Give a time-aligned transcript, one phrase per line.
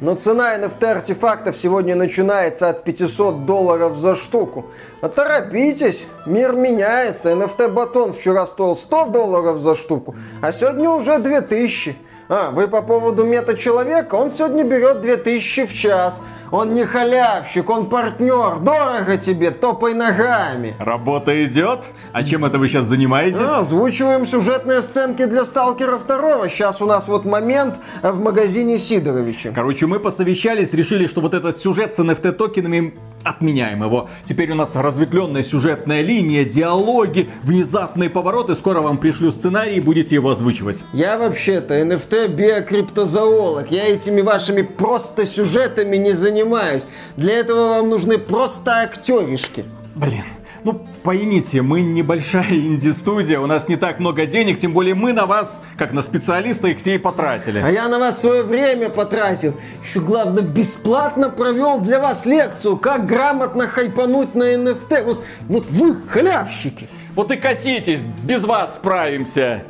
[0.00, 4.66] Но цена NFT-артефактов сегодня начинается от 500 долларов за штуку.
[5.00, 7.32] А торопитесь, мир меняется.
[7.32, 11.96] NFT-батон вчера стоил 100 долларов за штуку, а сегодня уже 2000.
[12.28, 14.14] А, вы по поводу мета-человека?
[14.14, 16.20] Он сегодня берет 2000 в час.
[16.52, 18.60] Он не халявщик, он партнер.
[18.60, 20.76] Дорого тебе, топай ногами.
[20.78, 21.80] Работа идет?
[22.12, 23.40] А чем это вы сейчас занимаетесь?
[23.40, 26.48] А, озвучиваем сюжетные сценки для Сталкера 2.
[26.48, 29.50] Сейчас у нас вот момент в магазине Сидоровича.
[29.54, 32.94] Короче, мы посовещались, решили, что вот этот сюжет с NFT токенами
[33.24, 34.08] отменяем его.
[34.24, 38.54] Теперь у нас разветвленная сюжетная линия, диалоги, внезапные повороты.
[38.54, 40.78] Скоро вам пришлю сценарий и будете его озвучивать.
[40.92, 43.70] Я вообще-то NFT биокриптозоолог.
[43.70, 46.82] Я этими вашими просто сюжетами не занимаюсь занимаюсь.
[47.16, 49.64] Для этого вам нужны просто актеришки.
[49.94, 50.24] Блин,
[50.64, 55.24] ну, поймите, мы небольшая инди-студия, у нас не так много денег, тем более мы на
[55.24, 57.60] вас, как на специалиста, их все и потратили.
[57.64, 59.54] А я на вас свое время потратил.
[59.82, 65.04] Еще главное, бесплатно провел для вас лекцию, как грамотно хайпануть на NFT.
[65.04, 66.88] Вот, вот вы халявщики.
[67.14, 69.64] Вот и катитесь, без вас справимся.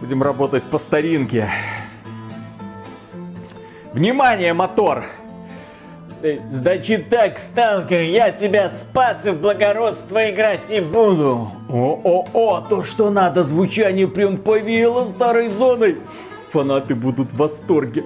[0.00, 1.48] Будем работать по старинке.
[3.92, 5.04] Внимание, мотор!
[6.50, 11.50] Значит так, сталкер, я тебя спас и в благородство играть не буду.
[11.68, 15.98] О-о-о, то что надо, звучание прям повеяло старой зоной.
[16.50, 18.04] Фанаты будут в восторге.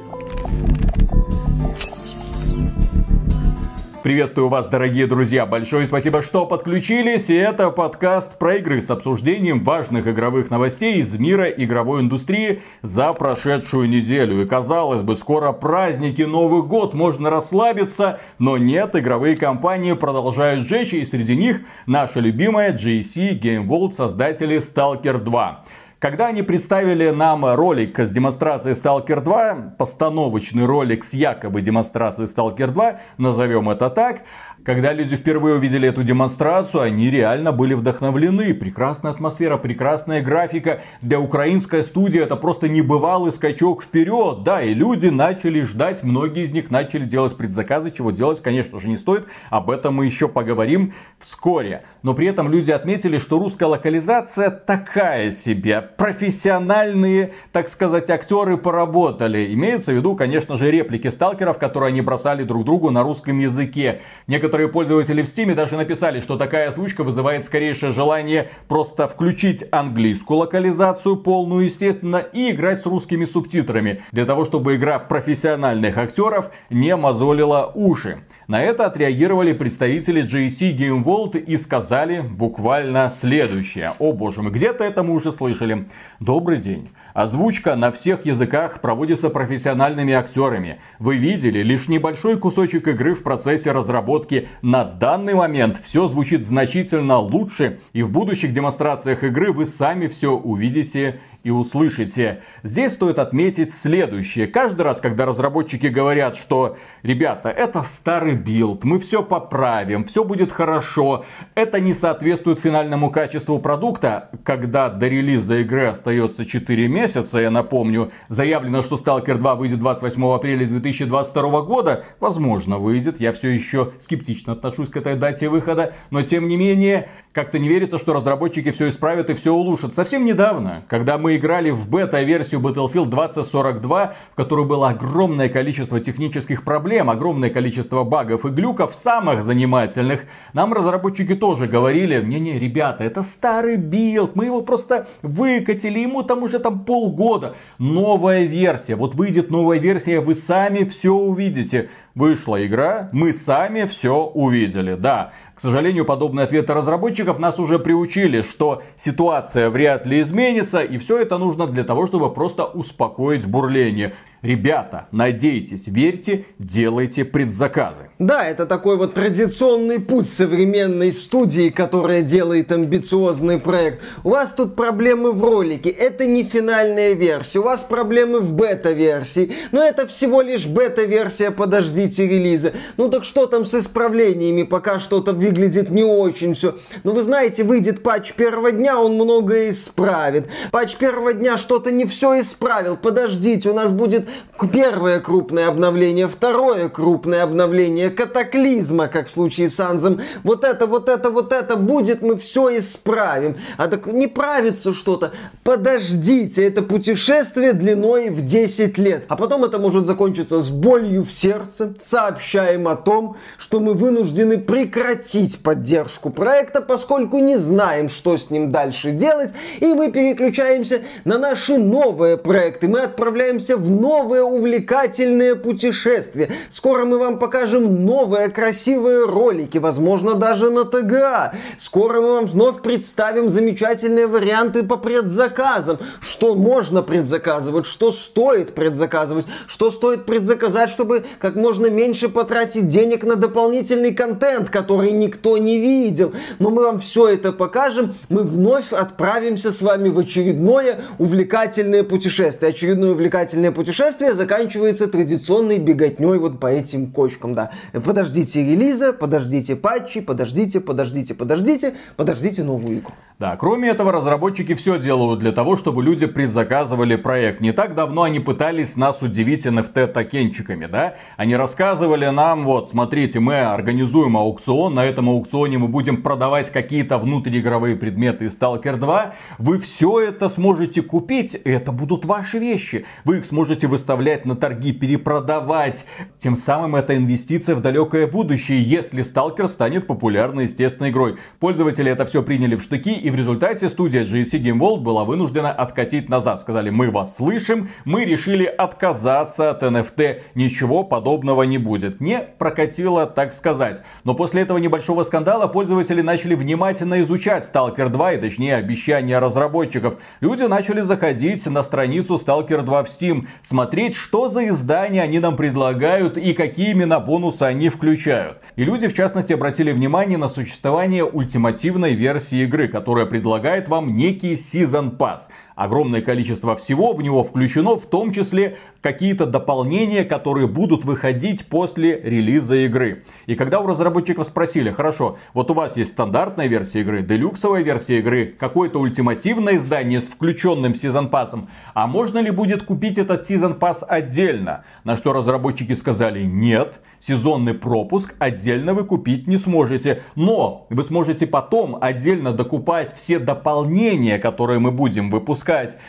[4.06, 5.46] Приветствую вас, дорогие друзья.
[5.46, 7.28] Большое спасибо, что подключились.
[7.28, 13.12] И это подкаст про игры с обсуждением важных игровых новостей из мира игровой индустрии за
[13.14, 14.40] прошедшую неделю.
[14.40, 18.20] И казалось бы, скоро праздники, Новый год, можно расслабиться.
[18.38, 20.94] Но нет, игровые компании продолжают сжечь.
[20.94, 25.64] И среди них наша любимая GC Game World, создатели Stalker 2.
[26.06, 32.68] Когда они представили нам ролик с демонстрацией Stalker 2, постановочный ролик с якобы демонстрацией Stalker
[32.68, 34.20] 2, назовем это так,
[34.66, 38.52] когда люди впервые увидели эту демонстрацию, они реально были вдохновлены.
[38.52, 40.80] Прекрасная атмосфера, прекрасная графика.
[41.00, 44.42] Для украинской студии это просто небывалый скачок вперед.
[44.42, 48.88] Да, и люди начали ждать, многие из них начали делать предзаказы, чего делать, конечно же,
[48.88, 49.26] не стоит.
[49.50, 51.84] Об этом мы еще поговорим вскоре.
[52.02, 55.80] Но при этом люди отметили, что русская локализация такая себе.
[55.80, 59.54] Профессиональные, так сказать, актеры поработали.
[59.54, 64.00] Имеется в виду, конечно же, реплики сталкеров, которые они бросали друг другу на русском языке.
[64.26, 69.62] Некоторые Некоторые пользователи в Steam даже написали, что такая озвучка вызывает скорейшее желание просто включить
[69.70, 76.50] английскую локализацию полную, естественно, и играть с русскими субтитрами, для того, чтобы игра профессиональных актеров
[76.70, 78.22] не мозолила уши.
[78.48, 83.92] На это отреагировали представители JC Game World и сказали буквально следующее.
[83.98, 85.86] О боже мой, где-то это мы уже слышали.
[86.18, 86.88] Добрый день.
[87.16, 90.82] Озвучка на всех языках проводится профессиональными актерами.
[90.98, 94.48] Вы видели лишь небольшой кусочек игры в процессе разработки.
[94.60, 100.32] На данный момент все звучит значительно лучше, и в будущих демонстрациях игры вы сами все
[100.32, 102.42] увидите и услышите.
[102.64, 104.48] Здесь стоит отметить следующее.
[104.48, 110.50] Каждый раз, когда разработчики говорят, что ребята, это старый билд, мы все поправим, все будет
[110.50, 117.05] хорошо, это не соответствует финальному качеству продукта, когда до релиза игры остается 4 месяца,
[117.40, 123.48] я напомню, заявлено, что Stalker 2 выйдет 28 апреля 2022 года, возможно выйдет, я все
[123.48, 128.14] еще скептично отношусь к этой дате выхода, но тем не менее, как-то не верится, что
[128.14, 129.94] разработчики все исправят и все улучшат.
[129.94, 136.64] Совсем недавно, когда мы играли в бета-версию Battlefield 2042, в которой было огромное количество технических
[136.64, 140.22] проблем, огромное количество багов и глюков, самых занимательных,
[140.54, 146.42] нам разработчики тоже говорили, не-не, ребята, это старый билд, мы его просто выкатили, ему там
[146.42, 147.54] уже там полгода.
[147.78, 151.90] Новая версия, вот выйдет новая версия, вы сами все увидите.
[152.16, 154.94] Вышла игра, мы сами все увидели.
[154.94, 160.96] Да, к сожалению, подобные ответы разработчиков нас уже приучили, что ситуация вряд ли изменится, и
[160.96, 164.14] все это нужно для того, чтобы просто успокоить бурление.
[164.46, 168.10] Ребята, надейтесь, верьте, делайте предзаказы.
[168.20, 174.04] Да, это такой вот традиционный путь современной студии, которая делает амбициозный проект.
[174.22, 177.58] У вас тут проблемы в ролике, это не финальная версия.
[177.58, 182.72] У вас проблемы в бета-версии, но это всего лишь бета-версия, подождите релиза.
[182.96, 186.76] Ну так что там с исправлениями, пока что-то выглядит не очень все.
[187.02, 190.46] Ну вы знаете, выйдет патч первого дня, он многое исправит.
[190.70, 192.96] Патч первого дня что-то не все исправил.
[192.96, 194.28] Подождите, у нас будет
[194.72, 200.20] первое крупное обновление, второе крупное обновление, катаклизма, как в случае с Анзом.
[200.42, 203.56] Вот это, вот это, вот это будет, мы все исправим.
[203.76, 205.32] А так не правится что-то.
[205.62, 209.24] Подождите, это путешествие длиной в 10 лет.
[209.28, 211.94] А потом это может закончиться с болью в сердце.
[211.98, 218.70] Сообщаем о том, что мы вынуждены прекратить поддержку проекта, поскольку не знаем, что с ним
[218.70, 219.52] дальше делать.
[219.80, 222.88] И мы переключаемся на наши новые проекты.
[222.88, 226.50] Мы отправляемся в новые увлекательные путешествия.
[226.70, 231.54] Скоро мы вам покажем новые красивые ролики, возможно, даже на ТГА.
[231.78, 235.98] Скоро мы вам вновь представим замечательные варианты по предзаказам.
[236.20, 243.24] Что можно предзаказывать, что стоит предзаказывать, что стоит предзаказать, чтобы как можно меньше потратить денег
[243.24, 246.32] на дополнительный контент, который никто не видел.
[246.58, 248.14] Но мы вам все это покажем.
[248.28, 252.70] Мы вновь отправимся с вами в очередное увлекательное путешествие.
[252.70, 257.70] Очередное увлекательное путешествие заканчивается традиционной беготней вот по этим кочкам, да.
[257.92, 263.14] Подождите релиза, подождите патчи, подождите, подождите, подождите, подождите новую игру.
[263.38, 267.60] Да, кроме этого, разработчики все делают для того, чтобы люди предзаказывали проект.
[267.60, 271.16] Не так давно они пытались нас удивить NFT-токенчиками, да?
[271.36, 277.18] Они рассказывали нам, вот, смотрите, мы организуем аукцион, на этом аукционе мы будем продавать какие-то
[277.18, 279.34] внутриигровые предметы из Stalker 2.
[279.58, 283.04] Вы все это сможете купить, это будут ваши вещи.
[283.26, 286.04] Вы их сможете выставлять на торги, перепродавать.
[286.38, 291.36] Тем самым это инвестиция в далекое будущее, если Stalker станет популярной, естественной игрой.
[291.60, 295.72] Пользователи это все приняли в штыки и в результате студия GSC Game World была вынуждена
[295.72, 296.60] откатить назад.
[296.60, 300.42] Сказали, мы вас слышим, мы решили отказаться от NFT.
[300.54, 302.20] Ничего подобного не будет.
[302.20, 304.02] Не прокатило, так сказать.
[304.24, 310.18] Но после этого небольшого скандала пользователи начали внимательно изучать Stalker 2 и точнее обещания разработчиков.
[310.42, 315.56] Люди начали заходить на страницу Stalker 2 в Steam, смотреть, что за издания они нам
[315.56, 318.58] предлагают и какие именно бонусы они включают.
[318.76, 324.54] И люди в частности обратили внимание на существование ультимативной версии игры, которая предлагает вам некий
[324.54, 325.48] Season Pass.
[325.76, 332.18] Огромное количество всего в него включено, в том числе какие-то дополнения, которые будут выходить после
[332.18, 333.24] релиза игры.
[333.44, 338.20] И когда у разработчиков спросили, хорошо, вот у вас есть стандартная версия игры, делюксовая версия
[338.20, 343.74] игры, какое-то ультимативное издание с включенным сезон пассом, а можно ли будет купить этот сезон
[343.74, 344.84] пасс отдельно?
[345.04, 351.46] На что разработчики сказали, нет, сезонный пропуск отдельно вы купить не сможете, но вы сможете
[351.46, 355.65] потом отдельно докупать все дополнения, которые мы будем выпускать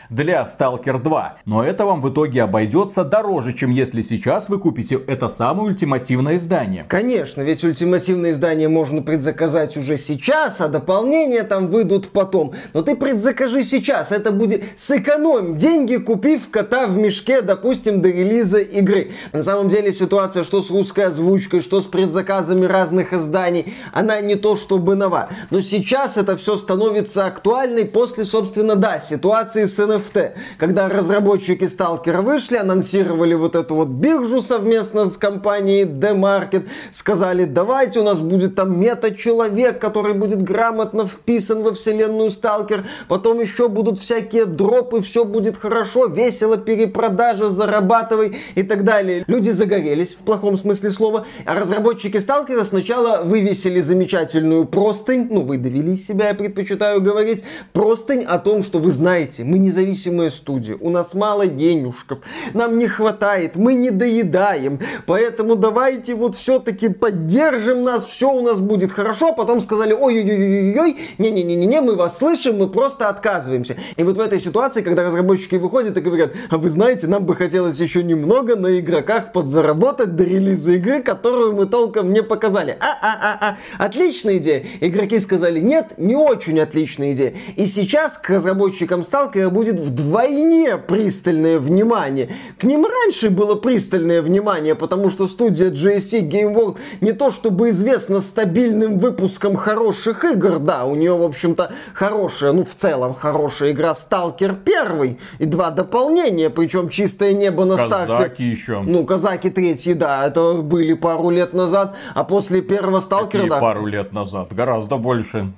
[0.10, 1.38] для Stalker 2.
[1.46, 5.70] Но это вам в итоге обойдет обойдется дороже, чем если сейчас вы купите это самое
[5.70, 6.86] ультимативное издание.
[6.88, 12.54] Конечно, ведь ультимативное издание можно предзаказать уже сейчас, а дополнения там выйдут потом.
[12.74, 18.60] Но ты предзакажи сейчас, это будет сэкономь деньги, купив кота в мешке, допустим, до релиза
[18.60, 19.12] игры.
[19.34, 24.36] На самом деле ситуация, что с русской озвучкой, что с предзаказами разных изданий, она не
[24.36, 25.30] то чтобы нова.
[25.52, 30.34] Но сейчас это все становится актуальной после, собственно, да, ситуации с NFT.
[30.58, 38.00] Когда разработчики Сталкера вышли, анонсировали вот эту вот биржу совместно с компанией D-Market, сказали, давайте
[38.00, 44.00] у нас будет там мета-человек, который будет грамотно вписан во вселенную Сталкер, потом еще будут
[44.00, 49.24] всякие дропы, все будет хорошо, весело, перепродажа, зарабатывай и так далее.
[49.28, 55.92] Люди загорелись, в плохом смысле слова, а разработчики Сталкера сначала вывесили замечательную простынь, ну, выдавили
[55.92, 57.44] из себя, я предпочитаю говорить,
[57.74, 62.20] простынь о том, что вы знаете, мы независимая студия, у нас мало денежков,
[62.54, 68.60] нам не хватает, мы не доедаем, поэтому давайте вот все-таки поддержим нас, все у нас
[68.60, 69.34] будет хорошо.
[69.34, 73.76] Потом сказали, ой-ой-ой-ой, не-не-не-не, мы вас слышим, мы просто отказываемся.
[73.96, 77.36] И вот в этой ситуации, когда разработчики выходят и говорят, а вы знаете, нам бы
[77.36, 82.78] хотелось еще немного на игроках подзаработать до релиза игры, которую мы толком не показали.
[82.80, 84.66] А-а-а-а, отличная идея.
[84.82, 87.34] Игроки сказали, нет, не очень отличная идея.
[87.56, 92.30] И сейчас к разработчикам Сталкера будет вдвойне пристальное внимание.
[92.58, 97.70] К ним раньше было пристальное внимание, потому что студия GSC Game World не то чтобы
[97.70, 103.72] известна стабильным выпуском хороших игр, да, у нее, в общем-то, хорошая, ну, в целом хорошая
[103.72, 108.14] игра Stalker 1 и два дополнения, причем чистое небо на казаки старте.
[108.14, 108.80] Казаки еще.
[108.80, 113.60] Ну, казаки третьи, да, это были пару лет назад, а после первого Сталкера, Какие да.
[113.60, 115.52] пару лет назад, гораздо больше.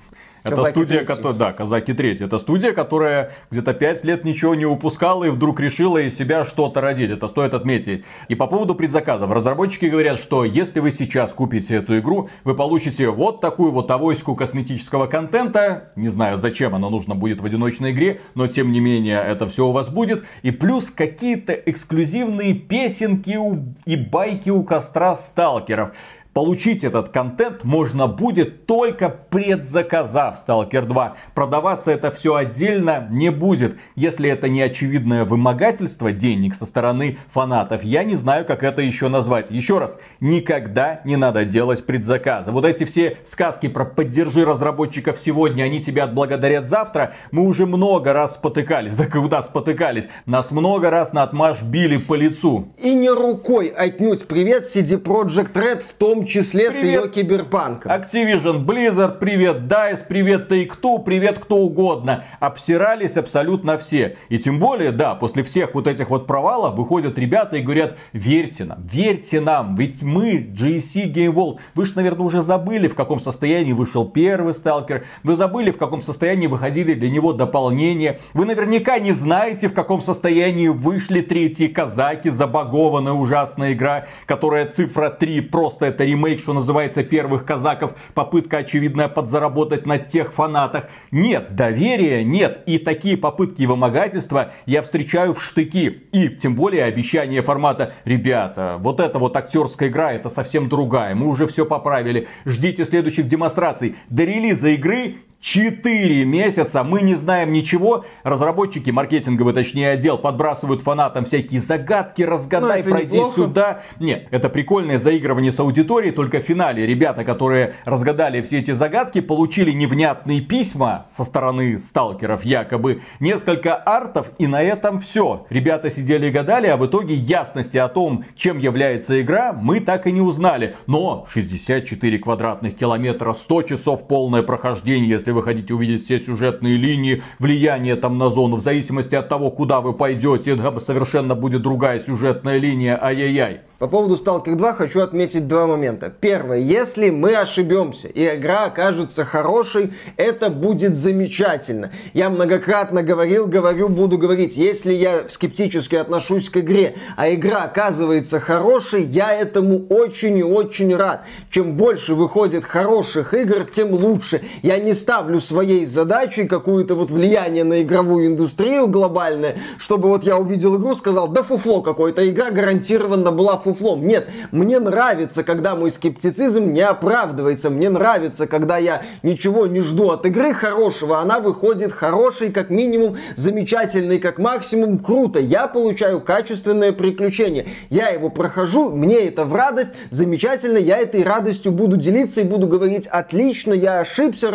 [0.43, 2.17] Это Казаки студия, которая, да, Казаки 3.
[2.21, 6.81] Это студия, которая где-то 5 лет ничего не упускала и вдруг решила из себя что-то
[6.81, 7.11] родить.
[7.11, 8.03] Это стоит отметить.
[8.27, 9.31] И по поводу предзаказов.
[9.31, 14.35] Разработчики говорят, что если вы сейчас купите эту игру, вы получите вот такую вот авоську
[14.35, 15.91] косметического контента.
[15.95, 19.67] Не знаю, зачем она нужна будет в одиночной игре, но тем не менее это все
[19.67, 20.23] у вас будет.
[20.41, 23.37] И плюс какие-то эксклюзивные песенки
[23.85, 25.91] и байки у костра сталкеров.
[26.39, 31.17] Получить этот контент можно будет только предзаказав Stalker 2.
[31.35, 33.75] Продаваться это все отдельно не будет.
[33.97, 39.09] Если это не очевидное вымогательство денег со стороны фанатов, я не знаю, как это еще
[39.09, 39.51] назвать.
[39.51, 42.51] Еще раз, никогда не надо делать предзаказы.
[42.51, 48.13] Вот эти все сказки про поддержи разработчиков сегодня, они тебя отблагодарят завтра, мы уже много
[48.13, 48.93] раз спотыкались.
[48.99, 50.07] Да куда спотыкались?
[50.25, 52.69] Нас много раз на отмаш били по лицу.
[52.77, 54.25] И не рукой отнюдь.
[54.25, 57.03] Привет CD Projekt Red, в том числе с Привет.
[57.03, 57.91] ее киберпанком.
[57.91, 62.25] Activision, Blizzard, привет DICE, привет Take-Two, привет кто угодно.
[62.39, 64.15] Обсирались абсолютно все.
[64.29, 68.63] И тем более, да, после всех вот этих вот провалов выходят ребята и говорят, верьте
[68.63, 73.19] нам, верьте нам, ведь мы, GSC Game World, вы же, наверное, уже забыли, в каком
[73.19, 78.99] состоянии вышел первый сталкер, вы забыли, в каком состоянии выходили для него дополнения, вы наверняка
[78.99, 85.87] не знаете, в каком состоянии вышли третьи казаки, забагованная ужасная игра, которая цифра 3, просто
[85.87, 90.85] это ремейк, что называется, первых казаков, попытка очевидная подзаработать на тех фанатах.
[91.11, 92.63] Нет доверия, нет.
[92.65, 96.03] И такие попытки вымогательства я встречаю в штыки.
[96.11, 101.15] И тем более обещание формата, ребята, вот эта вот актерская игра, это совсем другая.
[101.15, 102.27] Мы уже все поправили.
[102.45, 103.95] Ждите следующих демонстраций.
[104.09, 108.05] До релиза игры 4 месяца, мы не знаем ничего.
[108.23, 113.35] Разработчики, маркетинговый, точнее, отдел подбрасывают фанатам всякие загадки, разгадай, Ну, пройди неплохо.
[113.35, 113.81] сюда.
[113.99, 119.21] Нет, это прикольное заигрывание с аудиторией, только в финале ребята, которые разгадали все эти загадки,
[119.21, 125.45] получили невнятные письма со стороны сталкеров якобы, несколько артов, и на этом все.
[125.49, 130.05] Ребята сидели и гадали, а в итоге ясности о том, чем является игра, мы так
[130.05, 130.75] и не узнали.
[130.85, 137.23] Но 64 квадратных километра, 100 часов полное прохождение, если вы хотите увидеть все сюжетные линии,
[137.39, 142.57] влияние там на зону, в зависимости от того, куда вы пойдете, совершенно будет другая сюжетная
[142.57, 143.61] линия, ай-яй-яй.
[143.79, 146.09] По поводу Stalker 2 хочу отметить два момента.
[146.09, 151.89] Первое, если мы ошибемся и игра окажется хорошей, это будет замечательно.
[152.13, 158.41] Я многократно говорил, говорю, буду говорить, если я скептически отношусь к игре, а игра оказывается
[158.41, 161.23] хорошей, я этому очень и очень рад.
[161.49, 164.41] Чем больше выходит хороших игр, тем лучше.
[164.61, 170.37] Я не ставлю своей задачей какую-то вот влияние на игровую индустрию глобальное, чтобы вот я
[170.37, 174.07] увидел игру, сказал, да фуфло какое-то, игра гарантированно была фуфлом.
[174.07, 177.69] Нет, мне нравится, когда мой скептицизм не оправдывается.
[177.69, 183.17] Мне нравится, когда я ничего не жду от игры хорошего, она выходит хорошей, как минимум,
[183.35, 185.41] замечательной, как максимум, круто.
[185.41, 187.67] Я получаю качественное приключение.
[187.89, 192.67] Я его прохожу, мне это в радость, замечательно, я этой радостью буду делиться и буду
[192.67, 194.49] говорить, отлично, я ошибся,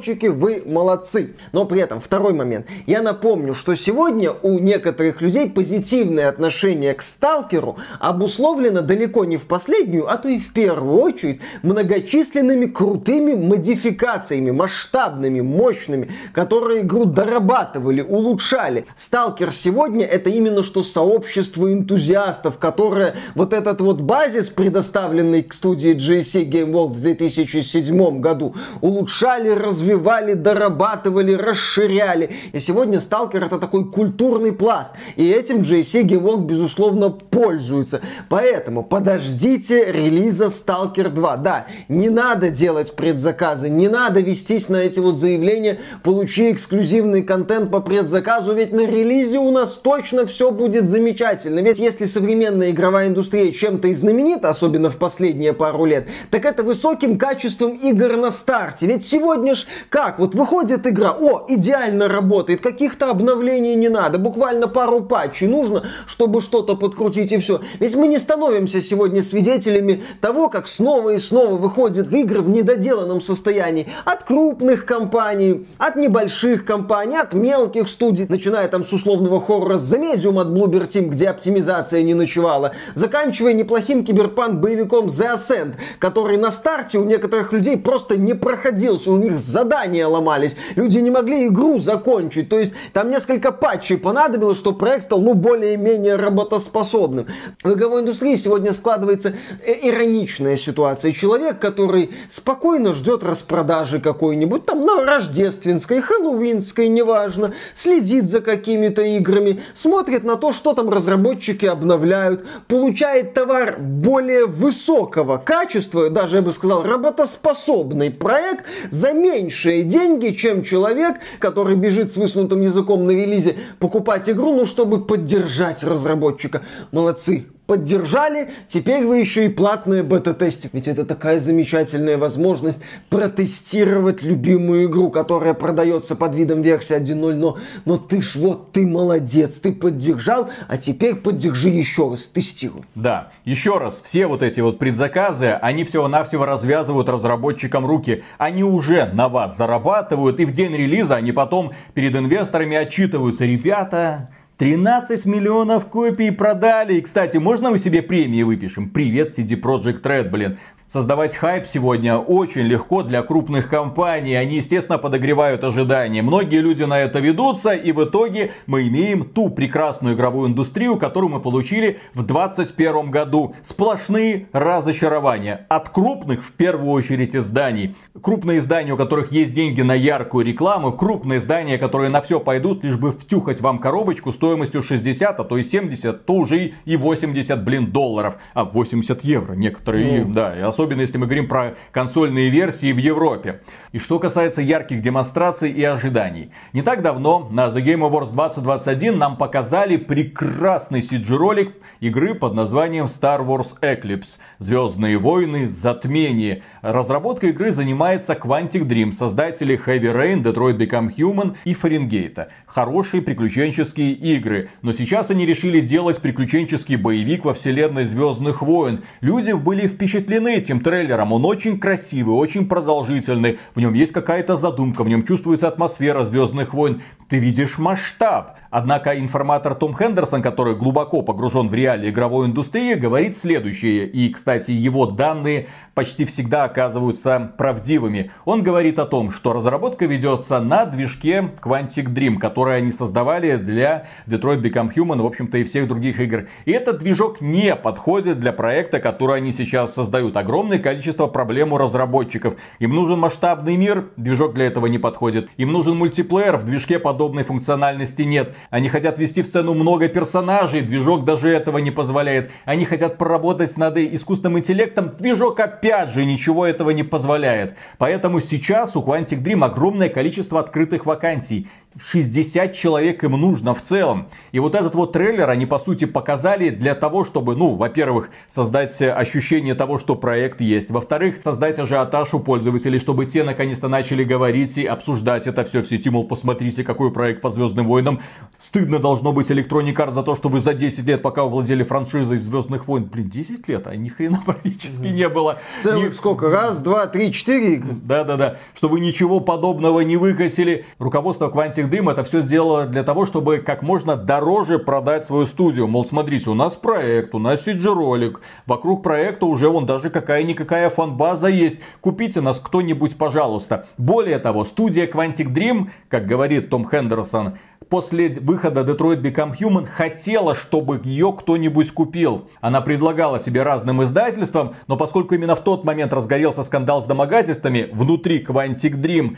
[0.00, 1.34] разработчики, вы молодцы.
[1.52, 7.02] Но при этом, второй момент, я напомню, что сегодня у некоторых людей позитивное отношение к
[7.02, 14.50] сталкеру обусловлено далеко не в последнюю, а то и в первую очередь многочисленными крутыми модификациями,
[14.50, 18.86] масштабными, мощными, которые игру дорабатывали, улучшали.
[18.96, 25.94] Сталкер сегодня это именно что сообщество энтузиастов, которое вот этот вот базис, предоставленный к студии
[25.94, 29.89] GSC Game World в 2007 году, улучшали, развивали,
[30.34, 32.30] дорабатывали, расширяли.
[32.52, 34.94] И сегодня Сталкер это такой культурный пласт.
[35.16, 38.00] И этим Game World, безусловно, пользуется.
[38.28, 41.36] Поэтому подождите релиза Stalker 2.
[41.36, 47.70] Да, не надо делать предзаказы, не надо вестись на эти вот заявления, получи эксклюзивный контент
[47.70, 51.60] по предзаказу, ведь на релизе у нас точно все будет замечательно.
[51.60, 56.62] Ведь если современная игровая индустрия чем-то и знаменита, особенно в последние пару лет, так это
[56.62, 58.86] высоким качеством игр на старте.
[58.86, 64.68] Ведь сегодня ж как, вот выходит игра, о, идеально работает, каких-то обновлений не надо, буквально
[64.68, 67.60] пару патчей нужно, чтобы что-то подкрутить и все.
[67.78, 73.20] Ведь мы не становимся сегодня свидетелями того, как снова и снова выходят игры в недоделанном
[73.20, 79.76] состоянии от крупных компаний, от небольших компаний, от мелких студий, начиная там с условного хоррора
[79.76, 85.74] The Medium от Bloober Team, где оптимизация не ночевала, заканчивая неплохим киберпанк боевиком The Ascent,
[85.98, 90.98] который на старте у некоторых людей просто не проходился, у них задача задания ломались, люди
[90.98, 92.48] не могли игру закончить.
[92.48, 97.26] То есть там несколько патчей понадобилось, чтобы проект стал, ну, более-менее работоспособным.
[97.62, 99.34] В игровой индустрии сегодня складывается
[99.64, 101.12] э, ироничная ситуация.
[101.12, 109.60] Человек, который спокойно ждет распродажи какой-нибудь, там, на рождественской, хэллоуинской, неважно, следит за какими-то играми,
[109.74, 116.50] смотрит на то, что там разработчики обновляют, получает товар более высокого качества, даже, я бы
[116.50, 119.12] сказал, работоспособный проект за
[119.60, 125.04] меньшие деньги, чем человек, который бежит с высунутым языком на релизе покупать игру, ну, чтобы
[125.04, 126.62] поддержать разработчика.
[126.92, 130.68] Молодцы, поддержали, теперь вы еще и платные бета-тесте.
[130.72, 137.58] Ведь это такая замечательная возможность протестировать любимую игру, которая продается под видом версии 1.0, но,
[137.84, 142.82] но ты ж вот, ты молодец, ты поддержал, а теперь поддержи еще раз, тестируй.
[142.96, 148.24] Да, еще раз, все вот эти вот предзаказы, они всего-навсего развязывают разработчикам руки.
[148.38, 153.44] Они уже на вас зарабатывают, и в день релиза они потом перед инвесторами отчитываются.
[153.44, 156.98] Ребята, 13 миллионов копий продали.
[156.98, 158.90] И, кстати, можно мы себе премии выпишем?
[158.90, 160.58] Привет, CD Projekt Red, блин.
[160.92, 164.34] Создавать хайп сегодня очень легко для крупных компаний.
[164.34, 166.20] Они, естественно, подогревают ожидания.
[166.20, 171.30] Многие люди на это ведутся, и в итоге мы имеем ту прекрасную игровую индустрию, которую
[171.30, 173.54] мы получили в 2021 году.
[173.62, 175.64] Сплошные разочарования.
[175.68, 177.94] От крупных, в первую очередь, изданий.
[178.20, 180.90] Крупные издания, у которых есть деньги на яркую рекламу.
[180.90, 185.56] Крупные издания, которые на все пойдут, лишь бы втюхать вам коробочку стоимостью 60, а то
[185.56, 188.38] и 70, то уже и 80, блин, долларов.
[188.54, 190.34] А 80 евро некоторые, ну.
[190.34, 193.60] да, и особенно если мы говорим про консольные версии в Европе.
[193.92, 196.52] И что касается ярких демонстраций и ожиданий.
[196.72, 203.06] Не так давно на The Game Awards 2021 нам показали прекрасный CG-ролик игры под названием
[203.06, 204.38] Star Wars Eclipse.
[204.58, 206.62] Звездные войны, затмение.
[206.82, 212.50] Разработка игры занимается Quantic Dream, создатели Heavy Rain, Detroit Become Human и Фаренгейта.
[212.66, 214.70] Хорошие приключенческие игры.
[214.82, 219.02] Но сейчас они решили делать приключенческий боевик во вселенной Звездных войн.
[219.20, 221.32] Люди были впечатлены этим трейлером.
[221.32, 223.58] Он очень красивый, очень продолжительный.
[223.74, 227.02] В нем есть какая-то задумка, в нем чувствуется атмосфера Звездных войн.
[227.28, 228.56] Ты видишь масштаб.
[228.70, 234.06] Однако информатор Том Хендерсон, который глубоко погружен в реалии игровой индустрии, говорит следующее.
[234.06, 238.30] И, кстати, его данные почти всегда оказываются правдивыми.
[238.44, 244.06] Он говорит о том, что разработка ведется на движке Quantic Dream, который они создавали для
[244.26, 246.48] Detroit Become Human, в общем-то, и всех других игр.
[246.64, 250.36] И этот движок не подходит для проекта, который они сейчас создают.
[250.36, 252.54] Огромное количество проблем у разработчиков.
[252.78, 255.48] Им нужен масштабный мир, движок для этого не подходит.
[255.56, 258.54] Им нужен мультиплеер, в движке подобной функциональности нет.
[258.70, 262.50] Они хотят ввести в сцену много персонажей, движок даже этого не позволяет.
[262.64, 267.76] Они хотят проработать над искусственным интеллектом, движок опять же ничего этого не позволяет.
[267.98, 271.68] Поэтому сейчас у Quantic Dream огромное количество открытых вакансий.
[271.98, 274.28] 60 человек им нужно в целом.
[274.52, 279.00] И вот этот вот трейлер они по сути показали для того, чтобы, ну, во-первых, создать
[279.02, 280.90] ощущение того, что проект есть.
[280.90, 285.86] Во-вторых, создать ажиотаж у пользователей, чтобы те наконец-то начали говорить и обсуждать это все в
[285.86, 286.10] сети.
[286.10, 288.20] Мол, посмотрите, какой проект по Звездным войнам.
[288.58, 292.38] Стыдно должно быть Electronic Arts за то, что вы за 10 лет, пока владели франшизой
[292.38, 293.04] Звездных войн.
[293.04, 295.58] Блин, 10 лет, а ни хрена практически не было.
[295.80, 296.12] Целых ни...
[296.12, 296.50] сколько?
[296.50, 297.82] Раз, два, три, четыре?
[297.82, 298.58] Да-да-да.
[298.74, 300.84] Что вы ничего подобного не выкосили.
[300.98, 305.86] Руководство Quantic Dream это все сделало для того, чтобы как можно дороже продать свою студию.
[305.86, 311.48] Мол, смотрите, у нас проект, у нас CG-ролик, вокруг проекта уже вон даже какая-никакая фан-база
[311.48, 311.78] есть.
[312.00, 313.86] Купите нас кто-нибудь, пожалуйста.
[313.96, 317.54] Более того, студия Quantic Dream, как говорит Том Хендерсон,
[317.88, 322.48] после выхода Detroit Become Human хотела, чтобы ее кто-нибудь купил.
[322.60, 327.88] Она предлагала себе разным издательствам, но поскольку именно в тот момент разгорелся скандал с домогательствами
[327.92, 329.36] внутри Quantic Dream,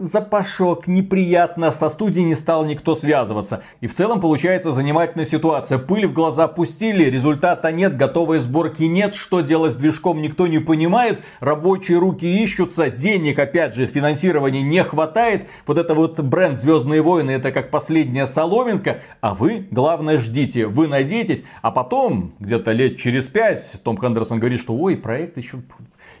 [0.00, 3.62] запашок, неприятно, со студией не стал никто связываться.
[3.80, 5.78] И в целом получается занимательная ситуация.
[5.78, 10.58] Пыль в глаза пустили, результата нет, готовой сборки нет, что делать с движком никто не
[10.58, 15.48] понимает, рабочие руки ищутся, денег опять же финансирования не хватает.
[15.66, 20.88] Вот это вот бренд Звездные войны это как последняя соломинка, а вы главное ждите, вы
[20.88, 25.58] надеетесь, а потом где-то лет через пять Том Хендерсон говорит, что ой, проект еще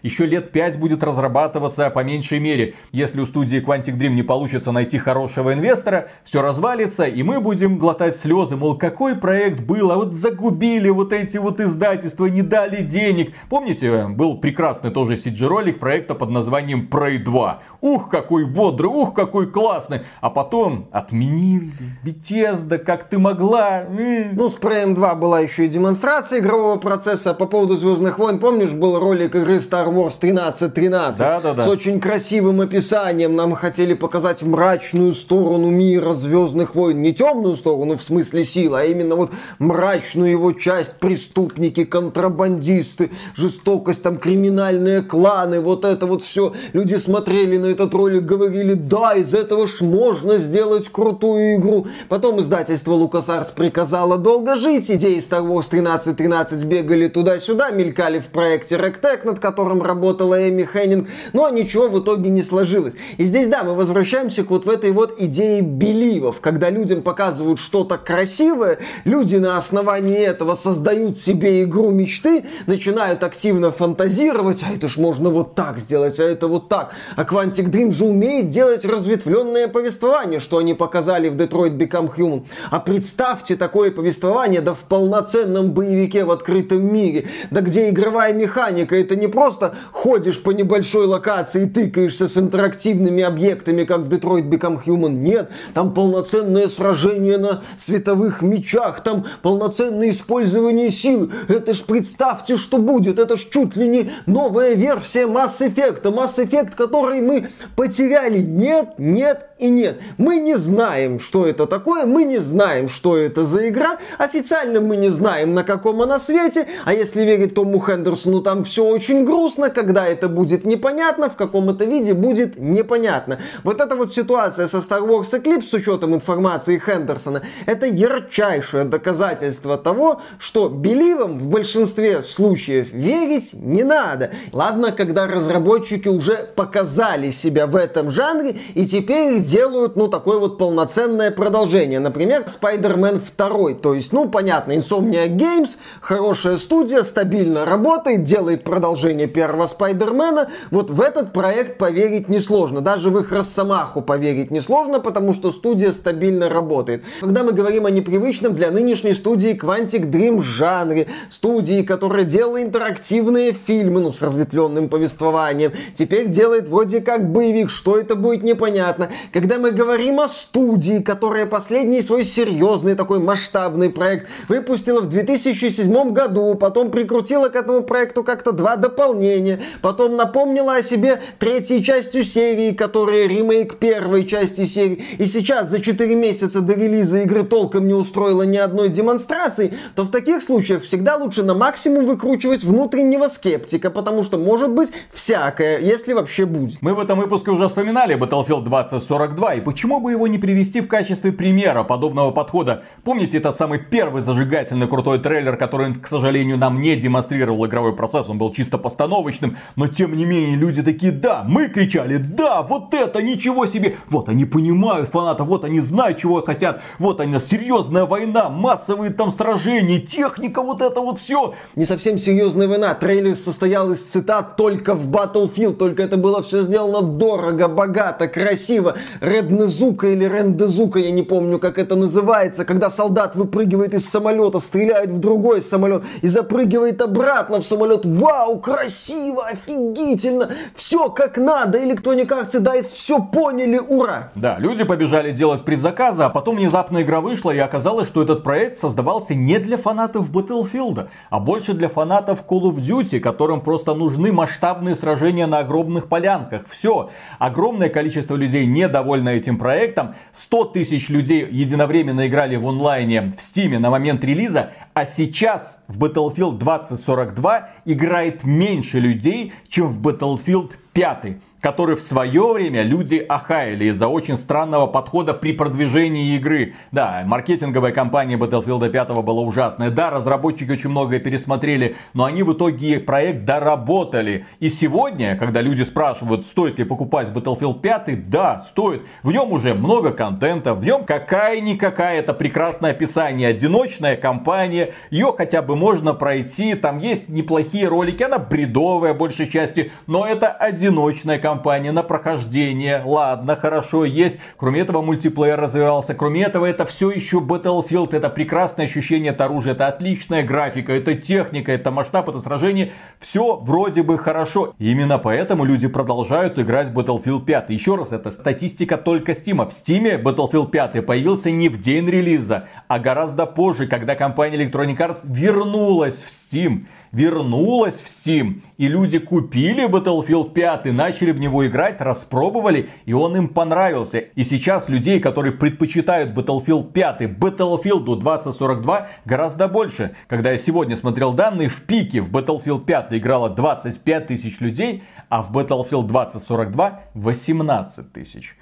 [0.02, 2.74] еще лет 5 будет разрабатываться по меньшей мере.
[2.92, 7.78] Если у студии Quantic Dream не получится найти хорошего инвестора, все развалится, и мы будем
[7.78, 12.82] глотать слезы, мол, какой проект был, а вот загубили вот эти вот издательства, не дали
[12.82, 13.34] денег.
[13.48, 17.62] Помните, был прекрасный тоже CG-ролик проекта под названием Prey 2.
[17.80, 20.02] Ух, какой бодрый, ух, какой классный.
[20.20, 21.72] А потом отменили.
[22.04, 23.84] Bethesda, как ты могла?
[23.88, 27.34] Ну, с Prey 2 была еще и демонстрация игрового процесса.
[27.34, 31.18] По поводу Звездных войн, помнишь, был ролик игры Star Star Wars 1313.
[31.18, 31.62] Да-да-да.
[31.62, 37.02] С очень красивым описанием нам хотели показать мрачную сторону мира Звездных войн.
[37.02, 40.98] Не темную сторону в смысле силы, а именно вот мрачную его часть.
[40.98, 46.52] Преступники, контрабандисты, жестокость, там криминальные кланы, вот это вот все.
[46.72, 51.86] Люди смотрели на этот ролик, говорили, да, из этого ж можно сделать крутую игру.
[52.08, 54.90] Потом издательство LucasArts приказало долго жить.
[54.90, 61.08] Идеи Star Wars 1313 бегали туда-сюда, мелькали в проекте RecTech, над которым работала Эми Хеннинг,
[61.32, 62.94] но ничего в итоге не сложилось.
[63.16, 67.98] И здесь, да, мы возвращаемся к вот этой вот идее беливов, когда людям показывают что-то
[67.98, 74.96] красивое, люди на основании этого создают себе игру мечты, начинают активно фантазировать, а это ж
[74.96, 76.92] можно вот так сделать, а это вот так.
[77.16, 82.46] А Quantic Dream же умеет делать разветвленное повествование, что они показали в Detroit Become Human.
[82.70, 88.96] А представьте такое повествование, да в полноценном боевике в открытом мире, да где игровая механика,
[88.96, 94.48] это не просто ходишь по небольшой локации и тыкаешься с интерактивными объектами, как в Detroit
[94.48, 95.10] Become Human.
[95.10, 101.30] Нет, там полноценное сражение на световых мечах, там полноценное использование сил.
[101.48, 103.18] Это ж представьте, что будет.
[103.18, 106.02] Это ж чуть ли не новая версия Mass Effect.
[106.02, 108.38] Mass Effect, который мы потеряли.
[108.38, 110.00] Нет, нет и нет.
[110.16, 113.98] Мы не знаем, что это такое, мы не знаем, что это за игра.
[114.18, 116.66] Официально мы не знаем, на каком она свете.
[116.84, 119.59] А если верить Тому Хендерсону, там все очень грустно.
[119.68, 123.38] Когда это будет непонятно, в каком это виде будет непонятно.
[123.64, 129.76] Вот эта вот ситуация со Star Wars Eclipse с учетом информации Хендерсона, это ярчайшее доказательство
[129.76, 134.30] того, что беливам в большинстве случаев верить не надо.
[134.52, 140.58] Ладно, когда разработчики уже показали себя в этом жанре и теперь делают, ну, такое вот
[140.58, 142.00] полноценное продолжение.
[142.00, 143.74] Например, Spider-Man 2.
[143.74, 150.50] То есть, ну, понятно, Insomniac Games, хорошая студия, стабильно работает, делает продолжение первого Спайдермена.
[150.70, 152.80] Вот в этот проект поверить несложно.
[152.80, 157.04] Даже в их Росомаху поверить несложно, потому что студия стабильно работает.
[157.20, 163.52] Когда мы говорим о непривычном для нынешней студии Quantic Dream жанре, студии, которая делала интерактивные
[163.52, 169.10] фильмы, ну, с разветвленным повествованием, теперь делает вроде как боевик, что это будет непонятно.
[169.32, 176.12] Когда мы говорим о студии, которая последний свой серьезный такой масштабный проект выпустила в 2007
[176.12, 179.39] году, потом прикрутила к этому проекту как-то два дополнения,
[179.82, 185.80] потом напомнила о себе третьей частью серии, которая ремейк первой части серии, и сейчас за
[185.80, 190.82] 4 месяца до релиза игры толком не устроила ни одной демонстрации, то в таких случаях
[190.82, 196.82] всегда лучше на максимум выкручивать внутреннего скептика, потому что может быть всякое, если вообще будет.
[196.82, 200.88] Мы в этом выпуске уже вспоминали Battlefield 2042, и почему бы его не привести в
[200.88, 202.84] качестве примера подобного подхода?
[203.04, 208.28] Помните этот самый первый зажигательный крутой трейлер, который, к сожалению, нам не демонстрировал игровой процесс,
[208.28, 208.78] он был чисто
[209.20, 213.96] постановочным, но тем не менее люди такие, да, мы кричали, да, вот это, ничего себе,
[214.08, 219.30] вот они понимают фанатов, вот они знают, чего хотят, вот они, серьезная война, массовые там
[219.32, 221.54] сражения, техника, вот это вот все.
[221.76, 222.94] Не совсем серьезная война.
[222.94, 228.96] Трейлер состоял из цитат только в Battlefield, только это было все сделано дорого, богато, красиво.
[229.20, 235.10] Реднезука или Рендезука, я не помню, как это называется, когда солдат выпрыгивает из самолета, стреляет
[235.10, 238.04] в другой самолет и запрыгивает обратно в самолет.
[238.04, 241.78] Вау, красиво, офигительно, все как надо.
[241.78, 244.30] Electronic Arts и DICE все поняли, ура!
[244.34, 248.78] Да, люди побежали делать предзаказы, а потом внезапно игра вышла и оказалось, что этот проект
[248.78, 254.32] создавался не для фанатов Battlefield, а больше для фанатов Call of Duty, которым просто нужны
[254.32, 256.62] масштабные сражения на огромных полянках.
[256.68, 257.10] Все.
[257.38, 260.14] Огромное количество людей недовольно этим проектом.
[260.32, 266.02] 100 тысяч людей единовременно играли в онлайне в Стиме на момент релиза, а сейчас в
[266.02, 273.86] Battlefield 2042 играет меньше людей, чем в Battlefield 5 который в свое время люди охаяли
[273.86, 276.74] из-за очень странного подхода при продвижении игры.
[276.90, 279.90] Да, маркетинговая кампания Battlefield 5 была ужасная.
[279.90, 284.46] Да, разработчики очень многое пересмотрели, но они в итоге проект доработали.
[284.58, 289.06] И сегодня, когда люди спрашивают, стоит ли покупать Battlefield 5, да, стоит.
[289.22, 293.48] В нем уже много контента, в нем какая-никакая это прекрасное описание.
[293.48, 299.92] Одиночная кампания, ее хотя бы можно пройти, там есть неплохие ролики, она бредовая большей части,
[300.06, 303.02] но это одиночная кампания кампания на прохождение.
[303.04, 304.36] Ладно, хорошо, есть.
[304.56, 306.14] Кроме этого, мультиплеер развивался.
[306.14, 308.14] Кроме этого, это все еще Battlefield.
[308.14, 309.72] Это прекрасное ощущение от оружия.
[309.72, 312.92] Это отличная графика, это техника, это масштаб, это сражение.
[313.18, 314.74] Все вроде бы хорошо.
[314.78, 317.70] именно поэтому люди продолжают играть в Battlefield 5.
[317.70, 319.68] Еще раз, это статистика только Steam.
[319.68, 324.96] В Steam Battlefield 5 появился не в день релиза, а гораздо позже, когда компания Electronic
[324.96, 328.62] Arts вернулась в Steam вернулась в Steam.
[328.76, 334.18] И люди купили Battlefield 5, начали в него играть, распробовали, и он им понравился.
[334.18, 340.14] И сейчас людей, которые предпочитают Battlefield 5 Battlefield 2042 гораздо больше.
[340.28, 345.42] Когда я сегодня смотрел данные, в пике в Battlefield 5 играло 25 тысяч людей, а
[345.42, 348.56] в Battlefield 2042 18 тысяч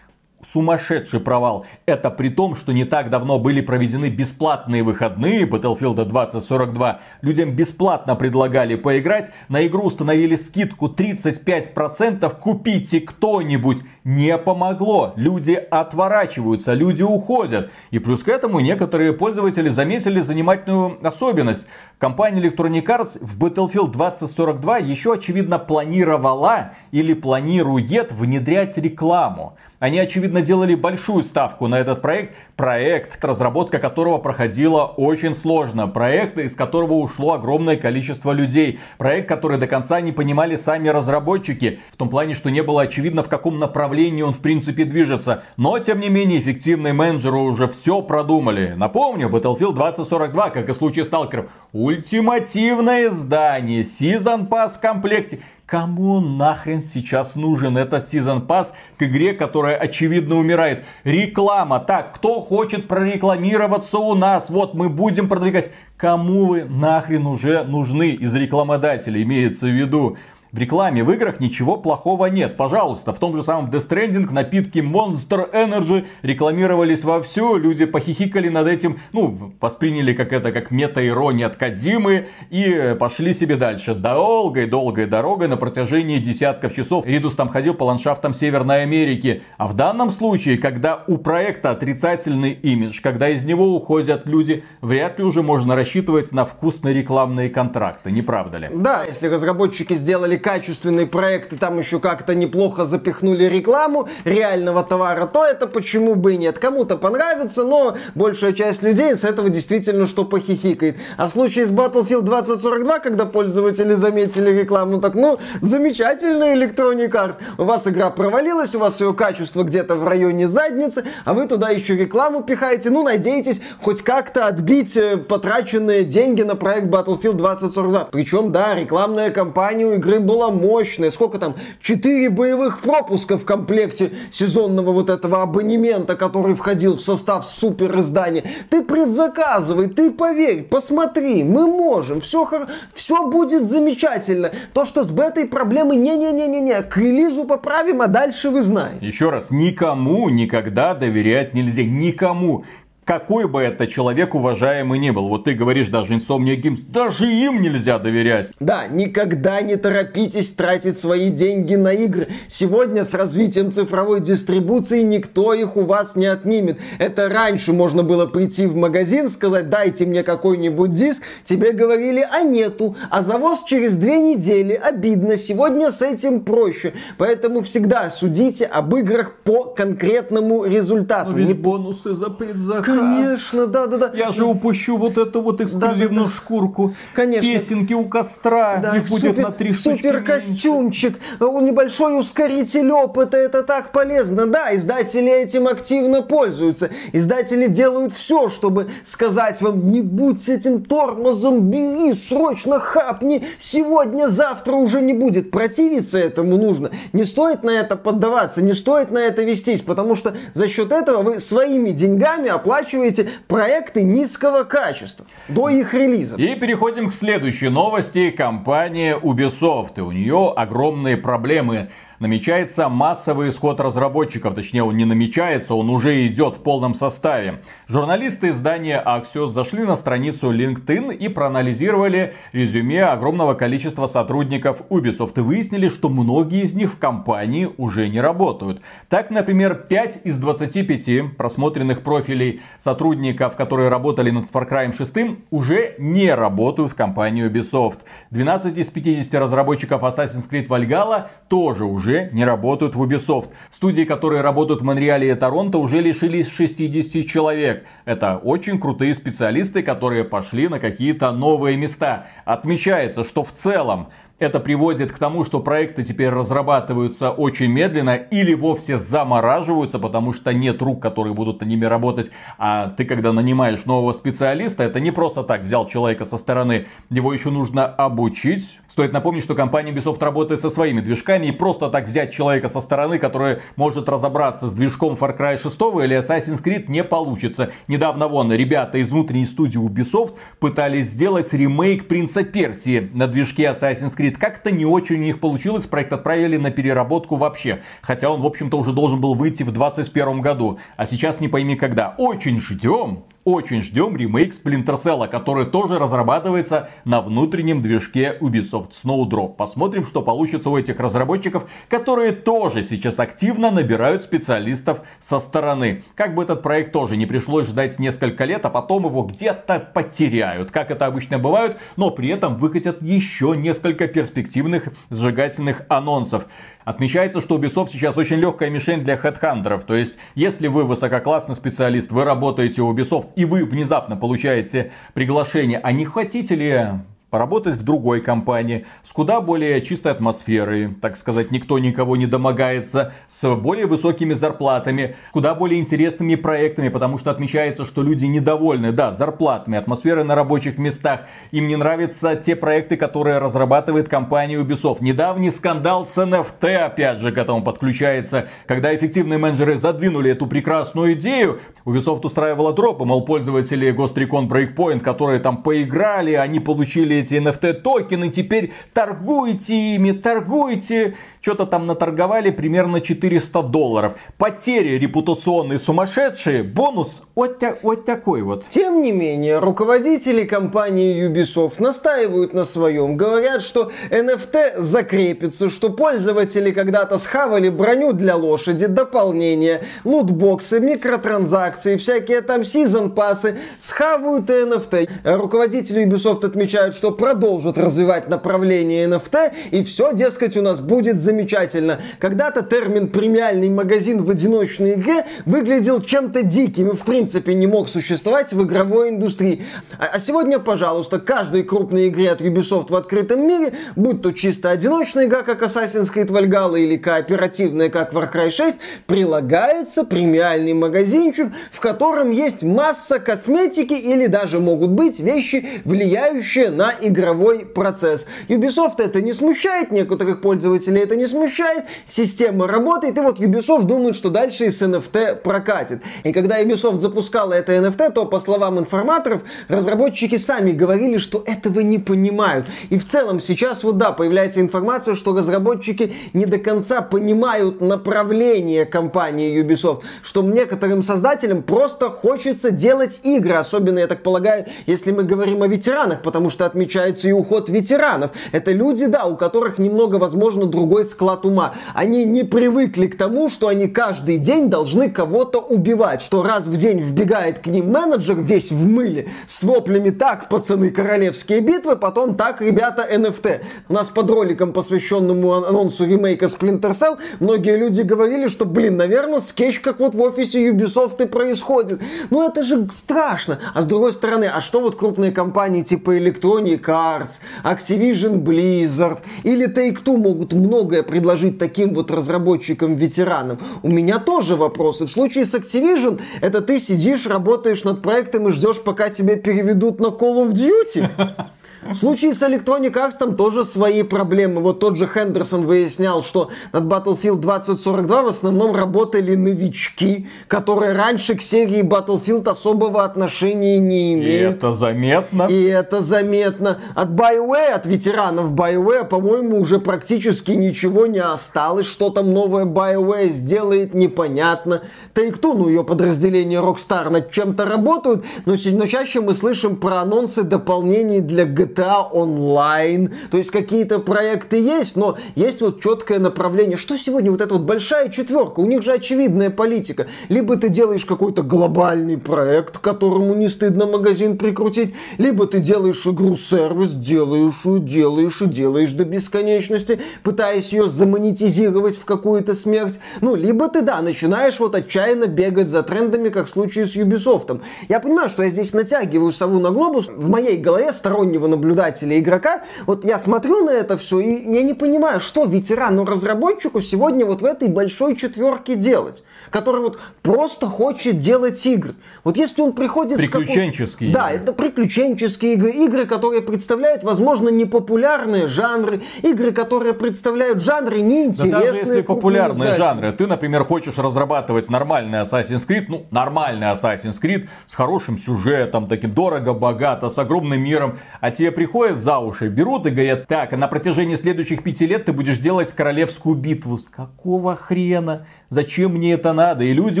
[0.42, 1.66] сумасшедший провал.
[1.86, 7.00] Это при том, что не так давно были проведены бесплатные выходные Battlefield 2042.
[7.22, 9.30] Людям бесплатно предлагали поиграть.
[9.48, 12.38] На игру установили скидку 35%.
[12.38, 13.78] Купите кто-нибудь.
[14.04, 15.12] Не помогло.
[15.16, 17.70] Люди отворачиваются, люди уходят.
[17.90, 21.66] И плюс к этому некоторые пользователи заметили занимательную особенность.
[21.98, 29.56] Компания Electronic Arts в Battlefield 2042 еще очевидно планировала или планирует внедрять рекламу.
[29.80, 32.34] Они, очевидно, делали большую ставку на этот проект.
[32.56, 35.88] Проект, разработка которого проходила очень сложно.
[35.88, 38.78] Проект, из которого ушло огромное количество людей.
[38.98, 41.80] Проект, который до конца не понимали сами разработчики.
[41.90, 43.89] В том плане, что не было очевидно, в каком направлении
[44.24, 45.44] он в принципе движется.
[45.56, 48.74] Но, тем не менее, эффективные менеджеры уже все продумали.
[48.76, 55.40] Напомню, Battlefield 2042, как и в случае Сталкеров, ультимативное издание, Season Pass в комплекте.
[55.70, 60.84] Кому нахрен сейчас нужен этот сезон пас к игре, которая очевидно умирает?
[61.04, 61.78] Реклама.
[61.78, 64.50] Так, кто хочет прорекламироваться у нас?
[64.50, 65.70] Вот мы будем продвигать.
[65.96, 70.16] Кому вы нахрен уже нужны из рекламодателей, имеется в виду?
[70.52, 72.56] В рекламе в играх ничего плохого нет.
[72.56, 77.56] Пожалуйста, в том же самом Death Stranding напитки Monster Energy рекламировались вовсю.
[77.56, 83.54] Люди похихикали над этим, ну, восприняли как это, как мета-ирония от Кадзимы и пошли себе
[83.54, 83.94] дальше.
[83.94, 87.06] Долгой-долгой дорогой на протяжении десятков часов.
[87.06, 89.42] Ридус там ходил по ландшафтам Северной Америки.
[89.56, 95.20] А в данном случае, когда у проекта отрицательный имидж, когда из него уходят люди, вряд
[95.20, 98.68] ли уже можно рассчитывать на вкусные рекламные контракты, не правда ли?
[98.74, 105.26] Да, если разработчики сделали качественный проект и там еще как-то неплохо запихнули рекламу реального товара,
[105.26, 106.58] то это почему бы и нет.
[106.58, 110.96] Кому-то понравится, но большая часть людей с этого действительно что похихикает.
[111.16, 117.36] А в случае с Battlefield 2042, когда пользователи заметили рекламу, так, ну, замечательная Electronic Arts.
[117.58, 121.70] У вас игра провалилась, у вас ее качество где-то в районе задницы, а вы туда
[121.70, 122.90] еще рекламу пихаете.
[122.90, 128.08] Ну, надеетесь хоть как-то отбить э, потраченные деньги на проект Battlefield 2042.
[128.10, 131.10] Причем, да, рекламная кампания у игры была мощная.
[131.10, 131.56] Сколько там?
[131.82, 138.44] Четыре боевых пропуска в комплекте сезонного вот этого абонемента, который входил в состав супер издания.
[138.68, 142.48] Ты предзаказывай, ты поверь, посмотри, мы можем, все,
[142.94, 144.52] все будет замечательно.
[144.72, 149.04] То, что с бетой проблемы, не-не-не-не-не, к релизу поправим, а дальше вы знаете.
[149.04, 152.64] Еще раз, никому никогда доверять нельзя, никому
[153.04, 155.28] какой бы это человек уважаемый ни был.
[155.28, 158.52] Вот ты говоришь даже Insomnia Games, даже им нельзя доверять.
[158.60, 162.28] Да, никогда не торопитесь тратить свои деньги на игры.
[162.48, 166.78] Сегодня с развитием цифровой дистрибуции никто их у вас не отнимет.
[166.98, 171.22] Это раньше можно было прийти в магазин, сказать, дайте мне какой-нибудь диск.
[171.44, 172.96] Тебе говорили, а нету.
[173.10, 174.74] А завоз через две недели.
[174.74, 175.36] Обидно.
[175.36, 176.92] Сегодня с этим проще.
[177.18, 181.30] Поэтому всегда судите об играх по конкретному результату.
[181.30, 181.54] Но ведь не...
[181.54, 182.89] бонусы за предзаказ.
[182.98, 184.10] Конечно, да, да, да.
[184.14, 186.94] Я же упущу вот эту вот эксклюзивную да, да, шкурку.
[187.14, 187.52] Конечно.
[187.52, 188.78] Песенки у костра.
[188.78, 194.46] Да, Их будет супер, на три Супер костюмчик, небольшой ускоритель опыта, это так полезно.
[194.46, 196.90] Да, издатели этим активно пользуются.
[197.12, 204.28] Издатели делают все, чтобы сказать вам, не будь с этим тормозом, бери, срочно хапни, сегодня,
[204.28, 205.50] завтра уже не будет.
[205.50, 206.90] Противиться этому нужно.
[207.12, 211.22] Не стоит на это поддаваться, не стоит на это вестись, потому что за счет этого
[211.22, 216.36] вы своими деньгами оплачиваете оплачиваете проекты низкого качества до их релиза.
[216.36, 218.30] И переходим к следующей новости.
[218.30, 219.92] Компания Ubisoft.
[219.96, 221.90] И у нее огромные проблемы
[222.20, 224.54] намечается массовый исход разработчиков.
[224.54, 227.62] Точнее, он не намечается, он уже идет в полном составе.
[227.88, 235.40] Журналисты издания Axios зашли на страницу LinkedIn и проанализировали резюме огромного количества сотрудников Ubisoft и
[235.40, 238.82] выяснили, что многие из них в компании уже не работают.
[239.08, 245.94] Так, например, 5 из 25 просмотренных профилей сотрудников, которые работали над Far Cry 6, уже
[245.98, 248.00] не работают в компании Ubisoft.
[248.30, 253.48] 12 из 50 разработчиков Assassin's Creed Valhalla тоже уже уже не работают в Ubisoft.
[253.70, 257.84] Студии, которые работают в Монреале и Торонто, уже лишились 60 человек.
[258.04, 262.26] Это очень крутые специалисты, которые пошли на какие-то новые места.
[262.44, 264.08] Отмечается, что в целом
[264.40, 270.52] это приводит к тому, что проекты теперь разрабатываются очень медленно или вовсе замораживаются, потому что
[270.54, 272.30] нет рук, которые будут на ними работать.
[272.58, 276.86] А ты, когда нанимаешь нового специалиста, это не просто так взял человека со стороны.
[277.10, 278.80] Его еще нужно обучить.
[278.88, 281.46] Стоит напомнить, что компания Ubisoft работает со своими движками.
[281.46, 285.76] И просто так взять человека со стороны, который может разобраться с движком Far Cry 6
[286.02, 287.72] или Assassin's Creed, не получится.
[287.88, 294.16] Недавно вон ребята из внутренней студии Ubisoft пытались сделать ремейк Принца Персии на движке Assassin's
[294.16, 297.82] Creed говорит, как-то не очень у них получилось, проект отправили на переработку вообще.
[298.02, 301.76] Хотя он, в общем-то, уже должен был выйти в 2021 году, а сейчас не пойми
[301.76, 302.14] когда.
[302.18, 309.54] Очень ждем, очень ждем ремейк Splinter Cell, который тоже разрабатывается на внутреннем движке Ubisoft Snowdrop.
[309.56, 316.04] Посмотрим, что получится у этих разработчиков, которые тоже сейчас активно набирают специалистов со стороны.
[316.14, 320.70] Как бы этот проект тоже не пришлось ждать несколько лет, а потом его где-то потеряют,
[320.70, 326.46] как это обычно бывает, но при этом выкатят еще несколько перспективных сжигательных анонсов.
[326.84, 329.84] Отмечается, что Ubisoft сейчас очень легкая мишень для хедхантеров.
[329.84, 335.80] То есть, если вы высококлассный специалист, вы работаете у Ubisoft и вы внезапно получаете приглашение,
[335.82, 336.86] а не хотите ли
[337.30, 343.12] поработать в другой компании с куда более чистой атмосферой, так сказать, никто никого не домогается,
[343.30, 349.12] с более высокими зарплатами, куда более интересными проектами, потому что отмечается, что люди недовольны, да,
[349.12, 354.98] зарплатами, атмосферой на рабочих местах, им не нравятся те проекты, которые разрабатывает компания Ubisoft.
[355.00, 361.14] Недавний скандал с NFT, опять же, к этому подключается, когда эффективные менеджеры задвинули эту прекрасную
[361.14, 367.34] идею, Ubisoft устраивала дропы, мол, пользователи Ghost Recon Breakpoint, которые там поиграли, они получили эти
[367.34, 371.16] NFT токены, теперь торгуйте ими, торгуйте.
[371.40, 374.14] Что-то там наторговали примерно 400 долларов.
[374.36, 378.66] Потери репутационные сумасшедшие, бонус вот, вот такой вот.
[378.68, 386.70] Тем не менее, руководители компании Ubisoft настаивают на своем, говорят, что NFT закрепится, что пользователи
[386.72, 395.08] когда-то схавали броню для лошади, дополнения, лутбоксы, микротранзакции, всякие там сезон пассы, схавают NFT.
[395.24, 402.00] Руководители Ubisoft отмечают, что продолжат развивать направление NFT, и все, дескать, у нас будет замечательно.
[402.18, 407.88] Когда-то термин «премиальный магазин в одиночной игре» выглядел чем-то диким и, в принципе, не мог
[407.88, 409.64] существовать в игровой индустрии.
[409.98, 414.70] А, а сегодня, пожалуйста, каждой крупной игре от Ubisoft в открытом мире, будь то чисто
[414.70, 421.48] одиночная игра, как Assassin's Creed Valhalla, или кооперативная, как Far Cry 6, прилагается премиальный магазинчик,
[421.72, 428.26] в котором есть масса косметики или даже могут быть вещи, влияющие на игровой процесс.
[428.48, 434.14] Ubisoft это не смущает, некоторых пользователей это не смущает, система работает, и вот Ubisoft думает,
[434.14, 436.02] что дальше и с NFT прокатит.
[436.24, 441.80] И когда Ubisoft запускала это NFT, то, по словам информаторов, разработчики сами говорили, что этого
[441.80, 442.66] не понимают.
[442.90, 448.84] И в целом сейчас вот да, появляется информация, что разработчики не до конца понимают направление
[448.84, 455.22] компании Ubisoft, что некоторым создателям просто хочется делать игры, особенно, я так полагаю, если мы
[455.22, 458.32] говорим о ветеранах, потому что отмечается и уход ветеранов.
[458.52, 461.74] Это люди, да, у которых немного, возможно, другой склад ума.
[461.94, 466.76] Они не привыкли к тому, что они каждый день должны кого-то убивать, что раз в
[466.76, 472.34] день вбегает к ним менеджер весь в мыле с воплями «Так, пацаны, королевские битвы», потом
[472.34, 473.60] «Так, ребята, NFT».
[473.88, 479.40] У нас под роликом, посвященному анонсу ремейка Splinter Cell, многие люди говорили, что, блин, наверное,
[479.40, 482.00] скетч как вот в офисе Ubisoft и происходит.
[482.30, 483.58] Ну это же страшно.
[483.74, 489.68] А с другой стороны, а что вот крупные компании типа Electronic Arts, Activision Blizzard или
[489.68, 493.58] Take-Two могут многое предложить таким вот разработчикам-ветеранам?
[493.82, 495.06] У меня тоже вопросы.
[495.06, 500.00] В случае с Activision, это ты сидишь, работаешь над проектом и ждешь, пока тебя переведут
[500.00, 501.10] на Call of Duty?
[501.82, 504.60] В случае с Electronic Arts там тоже свои проблемы.
[504.60, 511.36] Вот тот же Хендерсон выяснял, что над Battlefield 2042 в основном работали новички, которые раньше
[511.36, 514.56] к серии Battlefield особого отношения не имеют.
[514.56, 515.46] И это заметно.
[515.48, 516.78] И это заметно.
[516.94, 521.86] От BioWare, от ветеранов BioWare, по-моему, уже практически ничего не осталось.
[521.86, 524.82] Что там новое BioWare сделает, непонятно.
[525.14, 530.42] Take-Two, ну ее подразделение Rockstar над чем-то работают, но, но чаще мы слышим про анонсы
[530.42, 533.12] дополнений для GTA GTA Online.
[533.30, 536.76] То есть какие-то проекты есть, но есть вот четкое направление.
[536.76, 538.60] Что сегодня вот эта вот большая четверка?
[538.60, 540.06] У них же очевидная политика.
[540.28, 546.92] Либо ты делаешь какой-то глобальный проект, которому не стыдно магазин прикрутить, либо ты делаешь игру-сервис,
[546.92, 553.00] делаешь ее, делаешь и делаешь до бесконечности, пытаясь ее замонетизировать в какую-то смерть.
[553.20, 557.60] Ну, либо ты, да, начинаешь вот отчаянно бегать за трендами, как в случае с Ubisoft.
[557.88, 560.08] Я понимаю, что я здесь натягиваю сову на глобус.
[560.08, 564.74] В моей голове стороннего наблюдателя игрока, вот я смотрю на это все, и я не
[564.74, 571.18] понимаю, что ветерану разработчику сегодня вот в этой большой четверке делать, который вот просто хочет
[571.18, 571.94] делать игры.
[572.24, 574.14] Вот если он приходит приключенческие с.
[574.14, 581.52] Да, это приключенческие игры, игры, которые представляют, возможно, непопулярные жанры, игры, которые представляют жанры неинтересные.
[581.52, 587.20] Да даже если популярные жанры, ты, например, хочешь разрабатывать нормальный Assassin's Creed, ну, нормальный Assassin's
[587.22, 592.86] Creed с хорошим сюжетом, таким дорого-богато, с огромным миром, а тебе приходят за уши, берут
[592.86, 596.78] и говорят, так, а на протяжении следующих пяти лет ты будешь делать королевскую битву.
[596.78, 598.26] С какого хрена?
[598.50, 599.64] Зачем мне это надо?
[599.64, 600.00] И люди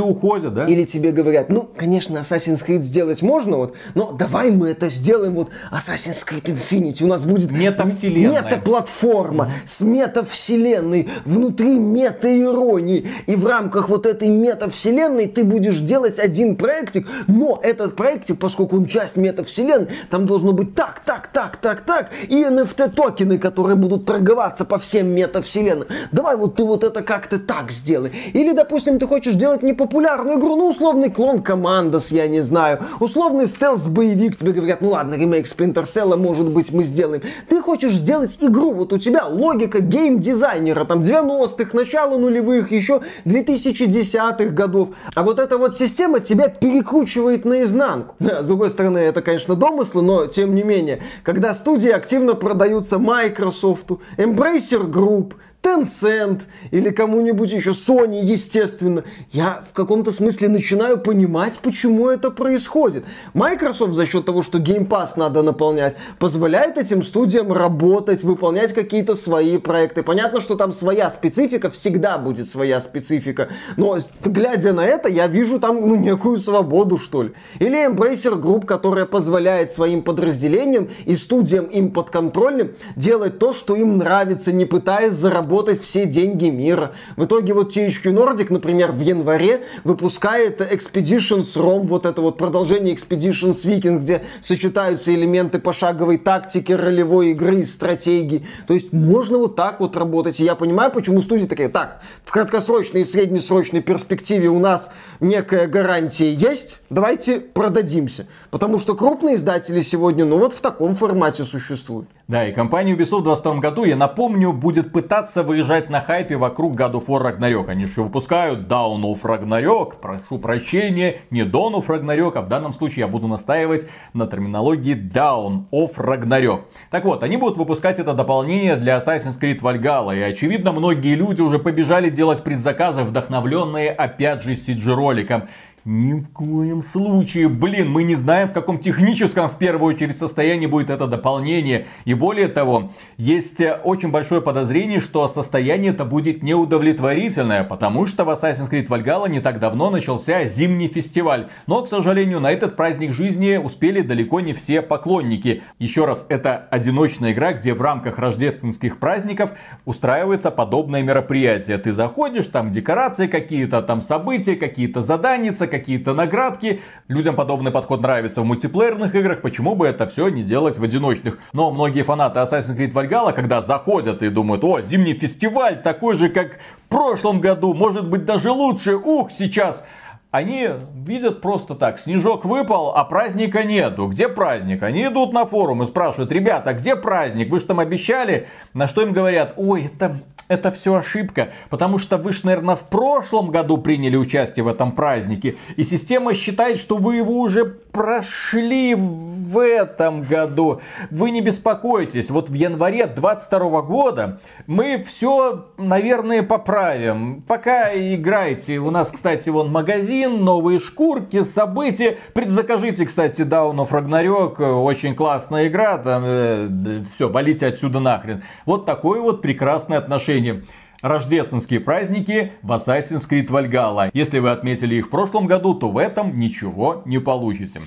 [0.00, 0.66] уходят, да?
[0.66, 5.34] Или тебе говорят, ну, конечно, Assassin's Creed сделать можно, вот, но давай мы это сделаем,
[5.34, 8.42] вот, Assassin's Creed Infinity, у нас будет метавселенная.
[8.42, 9.66] метаплатформа mm-hmm.
[9.66, 17.06] с метавселенной, внутри мета-иронии, и в рамках вот этой метавселенной ты будешь делать один проектик,
[17.28, 22.10] но этот проектик, поскольку он часть метавселенной, там должно быть так, так, так, так, так,
[22.28, 25.88] и NFT-токены, которые будут торговаться по всем метавселенным.
[26.12, 28.12] Давай вот ты вот это как-то так сделай.
[28.34, 33.46] Или, допустим, ты хочешь делать непопулярную игру, ну, условный клон Командос, я не знаю, условный
[33.46, 37.22] стелс-боевик, тебе говорят, ну ладно, ремейк Splinter Cell, может быть, мы сделаем.
[37.48, 44.50] Ты хочешь сделать игру, вот у тебя логика гейм-дизайнера, там, 90-х, начала нулевых, еще 2010-х
[44.50, 44.90] годов.
[45.14, 48.14] А вот эта вот система тебя перекручивает наизнанку.
[48.20, 51.00] С другой стороны, это, конечно, домыслы, но тем не менее,
[51.32, 59.74] когда студии активно продаются Microsoft, Embracer Group, Tencent или кому-нибудь еще, Sony, естественно, я в
[59.74, 63.04] каком-то смысле начинаю понимать, почему это происходит.
[63.34, 69.14] Microsoft за счет того, что Game Pass надо наполнять, позволяет этим студиям работать, выполнять какие-то
[69.14, 70.02] свои проекты.
[70.02, 75.60] Понятно, что там своя специфика, всегда будет своя специфика, но глядя на это, я вижу
[75.60, 77.32] там ну, некую свободу, что ли.
[77.58, 83.98] Или Embracer Group, которая позволяет своим подразделениям и студиям им подконтрольным делать то, что им
[83.98, 86.92] нравится, не пытаясь заработать заработать все деньги мира.
[87.16, 92.94] В итоге вот THQ Nordic, например, в январе выпускает Expeditions ROM, вот это вот продолжение
[92.94, 98.46] Expeditions Viking, где сочетаются элементы пошаговой тактики, ролевой игры стратегии.
[98.68, 100.38] То есть можно вот так вот работать.
[100.38, 105.66] И я понимаю, почему студии такие, так, в краткосрочной и среднесрочной перспективе у нас некая
[105.66, 108.26] гарантия есть, давайте продадимся.
[108.50, 112.08] Потому что крупные издатели сегодня, ну вот в таком формате существуют.
[112.30, 116.74] Да, и компания Ubisoft в 2022 году, я напомню, будет пытаться выезжать на хайпе вокруг
[116.74, 117.68] God of War Ragnarok.
[117.68, 122.74] Они еще выпускают Down of Ragnarok, прошу прощения, не Dawn of Ragnarok, а в данном
[122.74, 126.62] случае я буду настаивать на терминологии Down of Ragnarok.
[126.90, 131.40] Так вот, они будут выпускать это дополнение для Assassin's Creed Valhalla, и очевидно, многие люди
[131.42, 135.48] уже побежали делать предзаказы, вдохновленные опять же CG роликом.
[135.86, 137.48] Ни в коем случае.
[137.48, 141.86] Блин, мы не знаем, в каком техническом, в первую очередь, состоянии будет это дополнение.
[142.04, 148.26] И более того, есть э, очень большое подозрение, что состояние это будет неудовлетворительное, потому что
[148.26, 151.48] в Assassin's Creed Valhalla не так давно начался зимний фестиваль.
[151.66, 155.62] Но, к сожалению, на этот праздник жизни успели далеко не все поклонники.
[155.78, 159.52] Еще раз, это одиночная игра, где в рамках рождественских праздников
[159.86, 161.78] устраивается подобное мероприятие.
[161.78, 166.82] Ты заходишь, там декорации какие-то, там события, какие-то задания, какие-то наградки.
[167.08, 171.38] Людям подобный подход нравится в мультиплеерных играх, почему бы это все не делать в одиночных.
[171.52, 176.28] Но многие фанаты Assassin's Creed Valhalla, когда заходят и думают, о, зимний фестиваль такой же,
[176.28, 179.82] как в прошлом году, может быть даже лучше, ух, сейчас
[180.30, 184.06] они видят просто так, снежок выпал, а праздника нету.
[184.06, 184.82] Где праздник?
[184.82, 187.50] Они идут на форум и спрашивают, ребята, где праздник?
[187.50, 188.46] Вы же там обещали?
[188.72, 190.20] На что им говорят, ой, это
[190.50, 194.92] это все ошибка, потому что вы же, наверное, в прошлом году приняли участие в этом
[194.92, 200.80] празднике, и система считает, что вы его уже прошли в этом году.
[201.10, 207.42] Вы не беспокойтесь, вот в январе 22 года мы все, наверное, поправим.
[207.46, 208.78] Пока играйте.
[208.78, 212.18] У нас, кстати, вон магазин, новые шкурки, события.
[212.34, 218.42] Предзакажите, кстати, Down of Ragnarok, очень классная игра, там, э, все, валите отсюда нахрен.
[218.66, 220.64] Вот такое вот прекрасное отношение воскресенье.
[221.02, 224.10] Рождественские праздники в Assassin's Creed Valhalla.
[224.12, 227.80] Если вы отметили их в прошлом году, то в этом ничего не получите.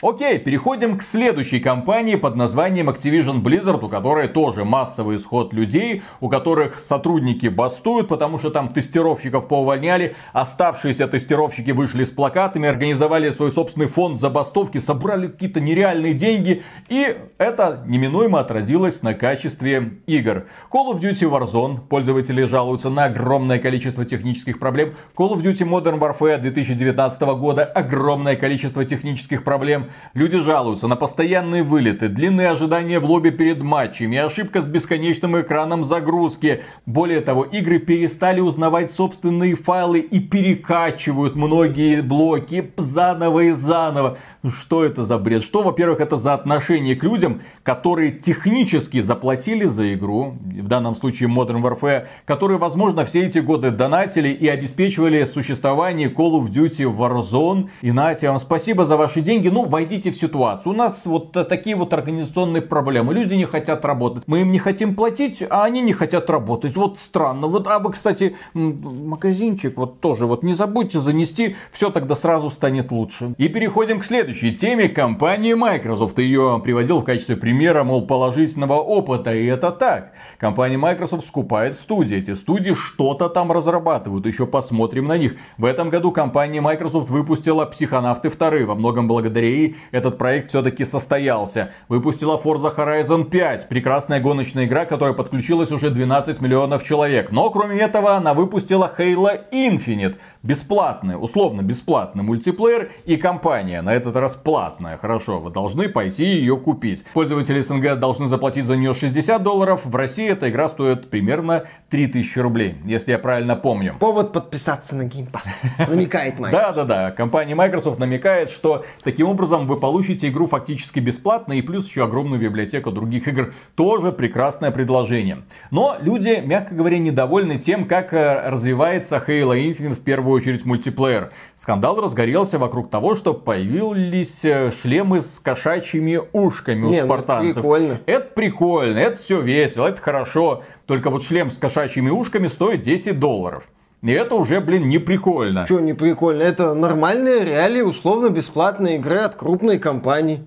[0.00, 6.04] Окей, переходим к следующей компании под названием Activision Blizzard, у которой тоже массовый исход людей,
[6.20, 13.30] у которых сотрудники бастуют, потому что там тестировщиков поувольняли, оставшиеся тестировщики вышли с плакатами, организовали
[13.30, 20.46] свой собственный фонд забастовки, собрали какие-то нереальные деньги, и это неминуемо отразилось на качестве игр.
[20.70, 24.94] Call of Duty Warzone, пользователи жалуются на огромное количество технических проблем.
[25.16, 29.87] Call of Duty Modern Warfare 2019 года, огромное количество технических проблем.
[30.14, 35.84] Люди жалуются на постоянные вылеты, длинные ожидания в лобби перед матчами, ошибка с бесконечным экраном
[35.84, 36.62] загрузки.
[36.86, 44.18] Более того, игры перестали узнавать собственные файлы и перекачивают многие блоки заново и заново.
[44.42, 45.42] Ну что это за бред?
[45.42, 51.28] Что, во-первых, это за отношение к людям, которые технически заплатили за игру, в данном случае
[51.28, 57.68] Modern Warfare, которые, возможно, все эти годы донатили и обеспечивали существование Call of Duty Warzone.
[57.82, 59.48] И Нате, вам спасибо за ваши деньги.
[59.48, 60.72] Ну, войдите в ситуацию.
[60.72, 63.14] У нас вот такие вот организационные проблемы.
[63.14, 64.24] Люди не хотят работать.
[64.26, 66.74] Мы им не хотим платить, а они не хотят работать.
[66.74, 67.46] Вот странно.
[67.46, 71.54] Вот, а вы, кстати, магазинчик вот тоже вот не забудьте занести.
[71.70, 73.34] Все тогда сразу станет лучше.
[73.38, 74.88] И переходим к следующей теме.
[74.88, 76.18] Компании Microsoft.
[76.18, 79.32] Ее приводил в качестве примера, мол, положительного опыта.
[79.32, 80.10] И это так.
[80.38, 82.16] Компания Microsoft скупает студии.
[82.16, 84.26] Эти студии что-то там разрабатывают.
[84.26, 85.36] Еще посмотрим на них.
[85.56, 88.66] В этом году компания Microsoft выпустила Психонавты 2.
[88.66, 91.70] Во многом благодаря ей этот проект все-таки состоялся.
[91.88, 97.30] Выпустила Forza Horizon 5, прекрасная гоночная игра, которая подключилась уже 12 миллионов человек.
[97.30, 104.16] Но кроме этого она выпустила Halo Infinite, бесплатный, условно бесплатный мультиплеер и компания, на этот
[104.16, 104.96] раз платная.
[104.96, 107.04] Хорошо, вы должны пойти ее купить.
[107.12, 112.38] Пользователи СНГ должны заплатить за нее 60 долларов, в России эта игра стоит примерно 3000
[112.38, 113.96] рублей, если я правильно помню.
[113.98, 115.48] Повод подписаться на Game Pass,
[115.88, 116.76] намекает Microsoft.
[116.76, 122.04] Да-да-да, компания Microsoft намекает, что таким образом вы получите игру фактически бесплатно и плюс еще
[122.04, 123.54] огромную библиотеку других игр.
[123.74, 125.42] Тоже прекрасное предложение.
[125.70, 131.32] Но люди, мягко говоря, недовольны тем, как э, развивается Halo Infinite в первую очередь мультиплеер.
[131.56, 137.06] Скандал разгорелся вокруг того, что появились э, шлемы с кошачьими ушками у Не, ну это
[137.06, 137.54] спартанцев.
[137.54, 138.00] прикольно.
[138.06, 140.62] Это прикольно, это все весело, это хорошо.
[140.86, 143.64] Только вот шлем с кошачьими ушками стоит 10 долларов.
[144.02, 145.66] И это уже, блин, не прикольно.
[145.66, 146.42] Что не прикольно?
[146.42, 150.44] Это нормальные реалии условно-бесплатной игры от крупной компании.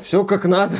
[0.00, 0.76] Все как надо.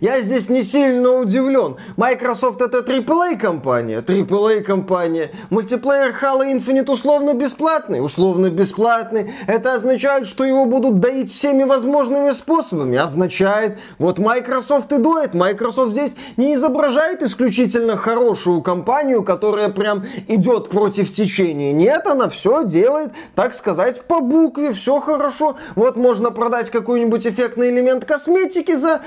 [0.00, 1.76] Я здесь не сильно удивлен.
[1.96, 5.30] Microsoft это AAA компания, AAA компания.
[5.50, 9.32] Мультиплеер Halo Infinite условно бесплатный, условно бесплатный.
[9.46, 12.96] Это означает, что его будут доить всеми возможными способами.
[12.98, 15.34] Означает, вот Microsoft и доит.
[15.34, 21.72] Microsoft здесь не изображает исключительно хорошую компанию, которая прям идет против течения.
[21.72, 25.56] Нет, она все делает, так сказать, по букве, все хорошо.
[25.74, 29.00] Вот можно продать какой-нибудь эффектный элемент косметики за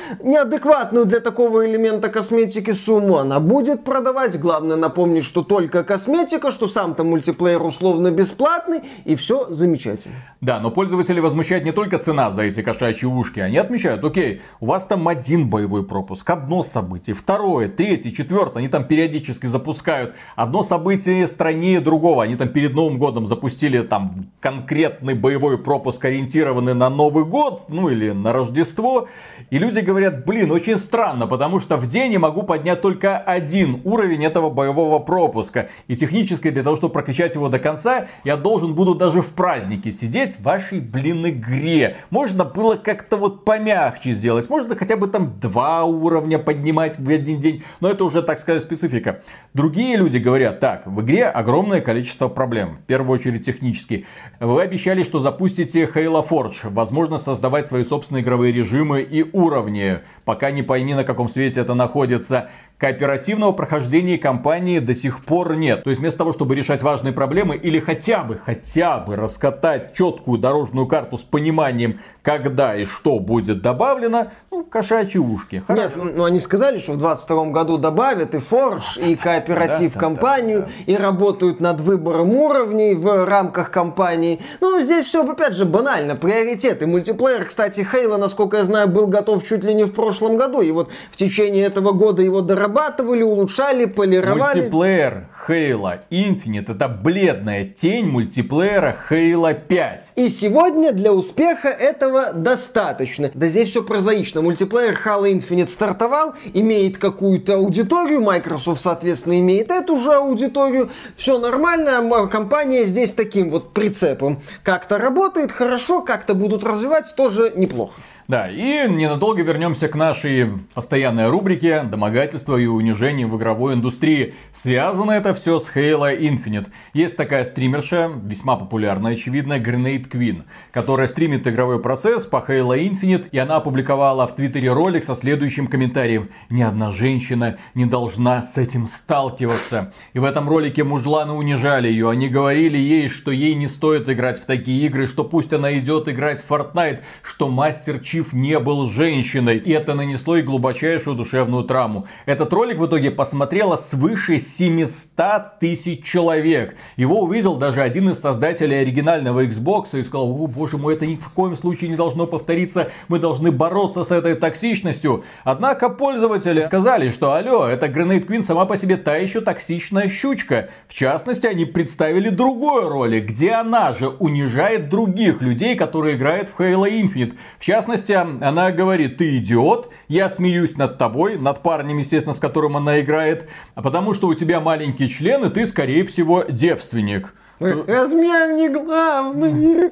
[0.65, 3.17] неадекватную для такого элемента косметики сумму.
[3.17, 4.39] Она будет продавать.
[4.39, 10.15] Главное напомнить, что только косметика, что сам-то мультиплеер условно бесплатный, и все замечательно.
[10.41, 13.39] Да, но пользователи возмущает не только цена за эти кошачьи ушки.
[13.39, 18.59] Они отмечают, окей, у вас там один боевой пропуск, одно событие, второе, третье, четвертое.
[18.59, 22.23] Они там периодически запускают одно событие страннее другого.
[22.23, 27.89] Они там перед Новым годом запустили там конкретный боевой пропуск, ориентированный на Новый год, ну
[27.89, 29.07] или на Рождество.
[29.51, 33.81] И люди говорят, блин, очень странно, потому что в день я могу поднять только один
[33.83, 35.69] уровень этого боевого пропуска.
[35.87, 39.91] И технически для того, чтобы прокачать его до конца, я должен буду даже в празднике
[39.91, 41.97] сидеть в вашей, блин, игре.
[42.09, 44.49] Можно было как-то вот помягче сделать.
[44.49, 47.63] Можно хотя бы там два уровня поднимать в один день.
[47.81, 49.21] Но это уже, так сказать, специфика.
[49.53, 52.77] Другие люди говорят, так, в игре огромное количество проблем.
[52.77, 54.05] В первую очередь технически.
[54.39, 56.69] Вы обещали, что запустите Halo Forge.
[56.69, 59.99] Возможно, создавать свои собственные игровые режимы и уровни.
[60.23, 62.49] Пока не пойми, на каком свете это находится.
[62.77, 65.85] Кооперативного прохождения кампании до сих пор нет.
[65.85, 70.39] То есть вместо того, чтобы решать важные проблемы или хотя бы, хотя бы раскатать четкую
[70.39, 75.63] дорожную карту с пониманием, когда и что будет добавлено, ну, кошачьи ушки.
[75.65, 75.83] Хорошо.
[75.83, 79.99] Нет, ну, ну они сказали, что в 22 году добавят и Forge, и кооператив да,
[79.99, 84.41] компанию, да, и работают над выбором уровней в рамках компании.
[84.59, 86.17] Ну, здесь все, опять же, банально.
[86.17, 86.87] Приоритеты.
[86.87, 90.59] Мультиплеер, кстати, Хейла, насколько я знаю, был готов чуть ли не в прошлом году.
[90.59, 94.59] И вот в течение этого года его дорабатывали, улучшали, полировали.
[94.59, 100.11] Мультиплеер Halo Infinite это бледная тень мультиплеера Halo 5.
[100.15, 103.29] И сегодня для успеха этого достаточно.
[103.33, 104.41] Да здесь все прозаично.
[104.41, 110.89] Мультиплеер Halo Infinite стартовал, имеет какую-то аудиторию, Microsoft, соответственно, имеет эту же аудиторию.
[111.15, 117.53] Все нормально, а компания здесь таким вот прицепом как-то работает хорошо, как-то будут развивать тоже
[117.55, 118.01] неплохо.
[118.27, 124.33] Да, и ненадолго вернемся к нашей постоянной рубрике «Домогательство и унижение в игровой индустрии».
[124.51, 126.69] Связано это все с Halo Infinite.
[126.95, 133.27] Есть такая стримерша, весьма популярная, очевидно, Grenade Queen, которая стримит игровой процесс по Halo Infinite,
[133.31, 136.29] и она опубликовала в Твиттере ролик со следующим комментарием.
[136.49, 139.93] Ни одна женщина не должна с этим сталкиваться.
[140.13, 142.09] И в этом ролике мужланы унижали ее.
[142.09, 146.07] Они говорили ей, что ей не стоит играть в такие игры, что пусть она идет
[146.07, 149.57] играть в Fortnite, что мастер Чиф не был женщиной.
[149.57, 152.07] И это нанесло ей глубочайшую душевную травму.
[152.25, 156.77] Этот ролик в итоге посмотрело свыше 700 тысяч человек.
[156.95, 161.17] Его увидел даже один из создателей оригинального Xbox и сказал, о боже мой, это ни
[161.17, 162.89] в коем случае не должно повториться.
[163.09, 165.25] Мы должны бороться с этой токсичностью.
[165.43, 170.69] Однако пользователи сказали, что алло, эта Grenade Queen сама по себе та еще токсичная щучка.
[170.87, 176.61] В частности, они представили другой ролик, где она же унижает других людей, которые играют в
[176.61, 177.33] Halo Infinite.
[177.59, 182.77] В частности, она говорит, ты идиот, я смеюсь над тобой, над парнем, естественно, с которым
[182.77, 187.33] она играет, а потому что у тебя маленький член, и ты, скорее всего, девственник.
[187.59, 189.91] Размер не главный.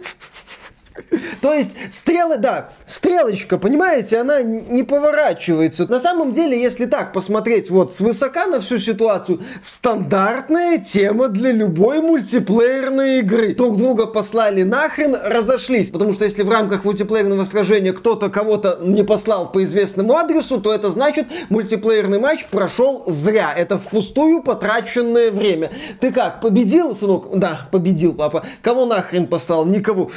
[1.41, 5.89] То есть стрелы, да, стрелочка, понимаете, она не поворачивается.
[5.89, 12.01] На самом деле, если так посмотреть вот свысока на всю ситуацию, стандартная тема для любой
[12.01, 13.55] мультиплеерной игры.
[13.55, 15.89] Друг друга послали нахрен, разошлись.
[15.89, 20.73] Потому что если в рамках мультиплеерного сражения кто-то кого-то не послал по известному адресу, то
[20.73, 23.53] это значит мультиплеерный матч прошел зря.
[23.55, 25.71] Это впустую потраченное время.
[25.99, 27.27] Ты как, победил, сынок?
[27.37, 28.45] Да, победил, папа.
[28.61, 29.65] Кого нахрен послал?
[29.65, 30.09] Никого.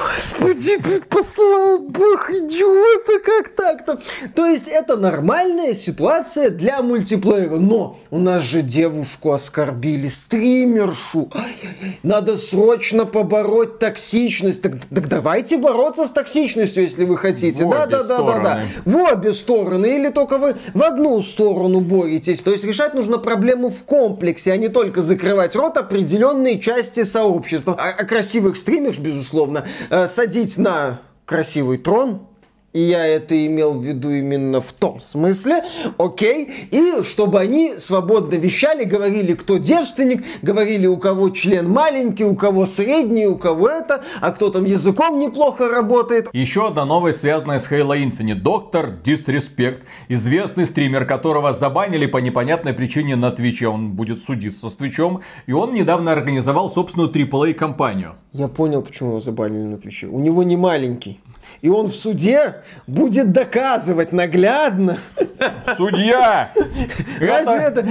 [0.00, 3.98] Господи, ты послал бог идиота, как так-то?
[4.34, 7.56] То есть это нормальная ситуация для мультиплеера.
[7.56, 11.30] Но у нас же девушку оскорбили, стримершу.
[12.02, 14.62] Надо срочно побороть токсичность.
[14.62, 17.64] Так, так давайте бороться с токсичностью, если вы хотите.
[17.64, 18.62] В да, да, да, да, да.
[18.84, 19.96] В обе стороны.
[19.96, 22.40] Или только вы в одну сторону боретесь.
[22.40, 27.76] То есть решать нужно проблему в комплексе, а не только закрывать рот определенной части сообщества.
[27.78, 29.66] А, а красивых стримерш, безусловно,
[30.06, 32.28] садить на красивый трон,
[32.72, 35.64] и я это имел в виду именно в том смысле,
[35.98, 42.36] окей, и чтобы они свободно вещали, говорили, кто девственник, говорили, у кого член маленький, у
[42.36, 46.28] кого средний, у кого это, а кто там языком неплохо работает.
[46.32, 48.40] Еще одна новость, связанная с Halo Infinite.
[48.40, 53.68] Доктор Disrespect, известный стример, которого забанили по непонятной причине на Твиче.
[53.68, 55.20] Он будет судиться с Твичом.
[55.46, 58.14] И он недавно организовал собственную AAA-компанию.
[58.32, 60.06] Я понял, почему его забанили на Твиче.
[60.06, 61.20] У него не маленький.
[61.62, 64.98] И он в суде будет доказывать наглядно.
[65.76, 66.52] Судья!
[67.18, 67.86] Разве это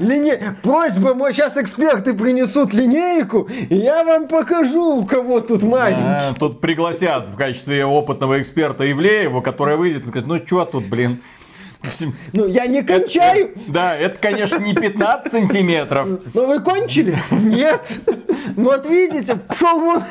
[0.00, 0.56] лине...
[0.62, 6.02] Просьба, мой сейчас эксперты принесут линейку, и я вам покажу, у кого тут маленький.
[6.04, 10.86] А, Тут пригласят в качестве опытного эксперта Ивлеева, который выйдет и скажет, ну чё тут,
[10.86, 11.20] блин.
[12.32, 13.50] Ну, я не кончаю.
[13.66, 16.08] Да, это, конечно, не 15 сантиметров.
[16.32, 17.18] Но вы кончили?
[17.30, 17.82] Нет.
[18.56, 20.02] Ну, Вот видите, пошел вон.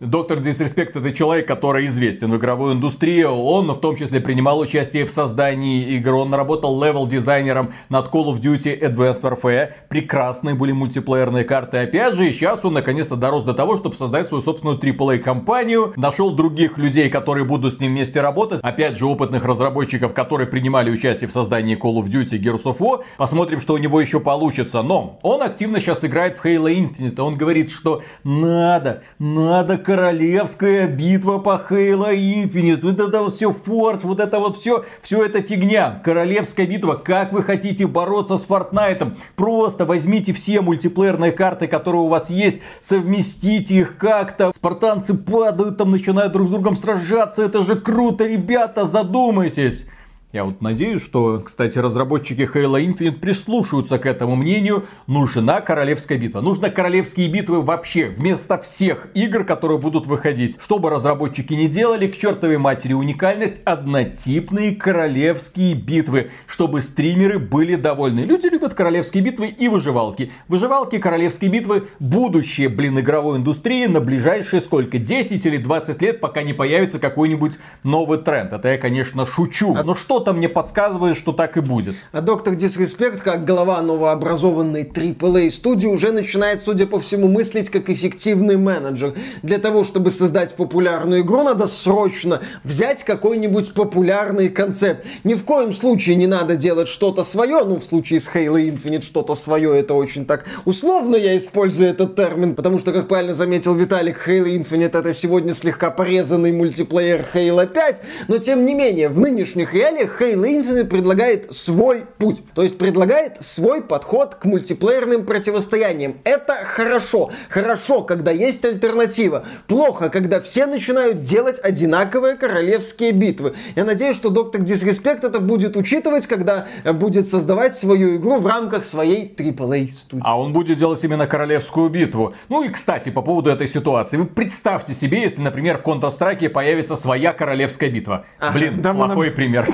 [0.00, 3.24] Доктор Disrespect это человек, который известен в игровой индустрии.
[3.24, 6.14] Он в том числе принимал участие в создании игр.
[6.14, 9.70] Он работал левел-дизайнером над Call of Duty Advanced Warfare.
[9.88, 11.78] Прекрасные были мультиплеерные карты.
[11.78, 15.94] Опять же, сейчас он наконец-то дорос до того, чтобы создать свою собственную AAA-компанию.
[15.96, 18.60] Нашел других людей, которые будут с ним вместе работать.
[18.62, 23.02] Опять же, опытных разработчиков, которые принимали участие в создании Call of Duty Gears of War.
[23.16, 24.82] Посмотрим, что у него еще получится.
[24.82, 27.20] Но он активно сейчас играет в Halo Infinite.
[27.20, 32.80] Он говорит, что надо, надо королевская битва по Halo Infinite.
[32.82, 36.02] Вот это вот все Форд, вот это вот все, все это фигня.
[36.04, 36.96] Королевская битва.
[37.02, 39.16] Как вы хотите бороться с Фортнайтом?
[39.34, 44.52] Просто возьмите все мультиплеерные карты, которые у вас есть, совместите их как-то.
[44.54, 47.42] Спартанцы падают, там начинают друг с другом сражаться.
[47.42, 49.86] Это же круто, ребята, задумайтесь.
[50.30, 54.84] Я вот надеюсь, что, кстати, разработчики Halo Infinite прислушаются к этому мнению.
[55.06, 56.42] Нужна королевская битва.
[56.42, 60.58] Нужны королевские битвы вообще вместо всех игр, которые будут выходить.
[60.60, 66.30] Что бы разработчики не делали, к чертовой матери уникальность, однотипные королевские битвы.
[66.46, 68.20] Чтобы стримеры были довольны.
[68.20, 70.30] Люди любят королевские битвы и выживалки.
[70.46, 74.98] Выживалки, королевские битвы, будущее, блин, игровой индустрии на ближайшие сколько?
[74.98, 78.52] 10 или 20 лет, пока не появится какой-нибудь новый тренд.
[78.52, 79.74] Это я, конечно, шучу.
[79.74, 81.94] Но что что-то мне подсказывает, что так и будет.
[82.10, 87.88] А доктор Дисреспект, как глава новообразованной AAA студии, уже начинает, судя по всему, мыслить как
[87.88, 89.14] эффективный менеджер.
[89.44, 95.06] Для того, чтобы создать популярную игру, надо срочно взять какой-нибудь популярный концепт.
[95.22, 99.02] Ни в коем случае не надо делать что-то свое, ну, в случае с Halo Infinite
[99.02, 103.76] что-то свое, это очень так условно я использую этот термин, потому что, как правильно заметил
[103.76, 109.20] Виталик, Halo Infinite это сегодня слегка порезанный мультиплеер Halo 5, но тем не менее, в
[109.20, 116.16] нынешних реалиях Halo Infinite предлагает свой путь, то есть предлагает свой подход к мультиплеерным противостояниям.
[116.24, 117.30] Это хорошо.
[117.48, 119.44] Хорошо, когда есть альтернатива.
[119.66, 123.54] Плохо, когда все начинают делать одинаковые королевские битвы.
[123.76, 128.84] Я надеюсь, что Доктор Дисреспект это будет учитывать, когда будет создавать свою игру в рамках
[128.84, 130.22] своей AAA студии.
[130.24, 132.34] А он будет делать именно королевскую битву.
[132.48, 134.16] Ну и, кстати, по поводу этой ситуации.
[134.16, 138.24] Вы представьте себе, если, например, в Counter-Strike появится своя королевская битва.
[138.38, 139.68] Ага, Блин, да, плохой пример.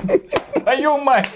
[0.66, 1.26] Aí o mais.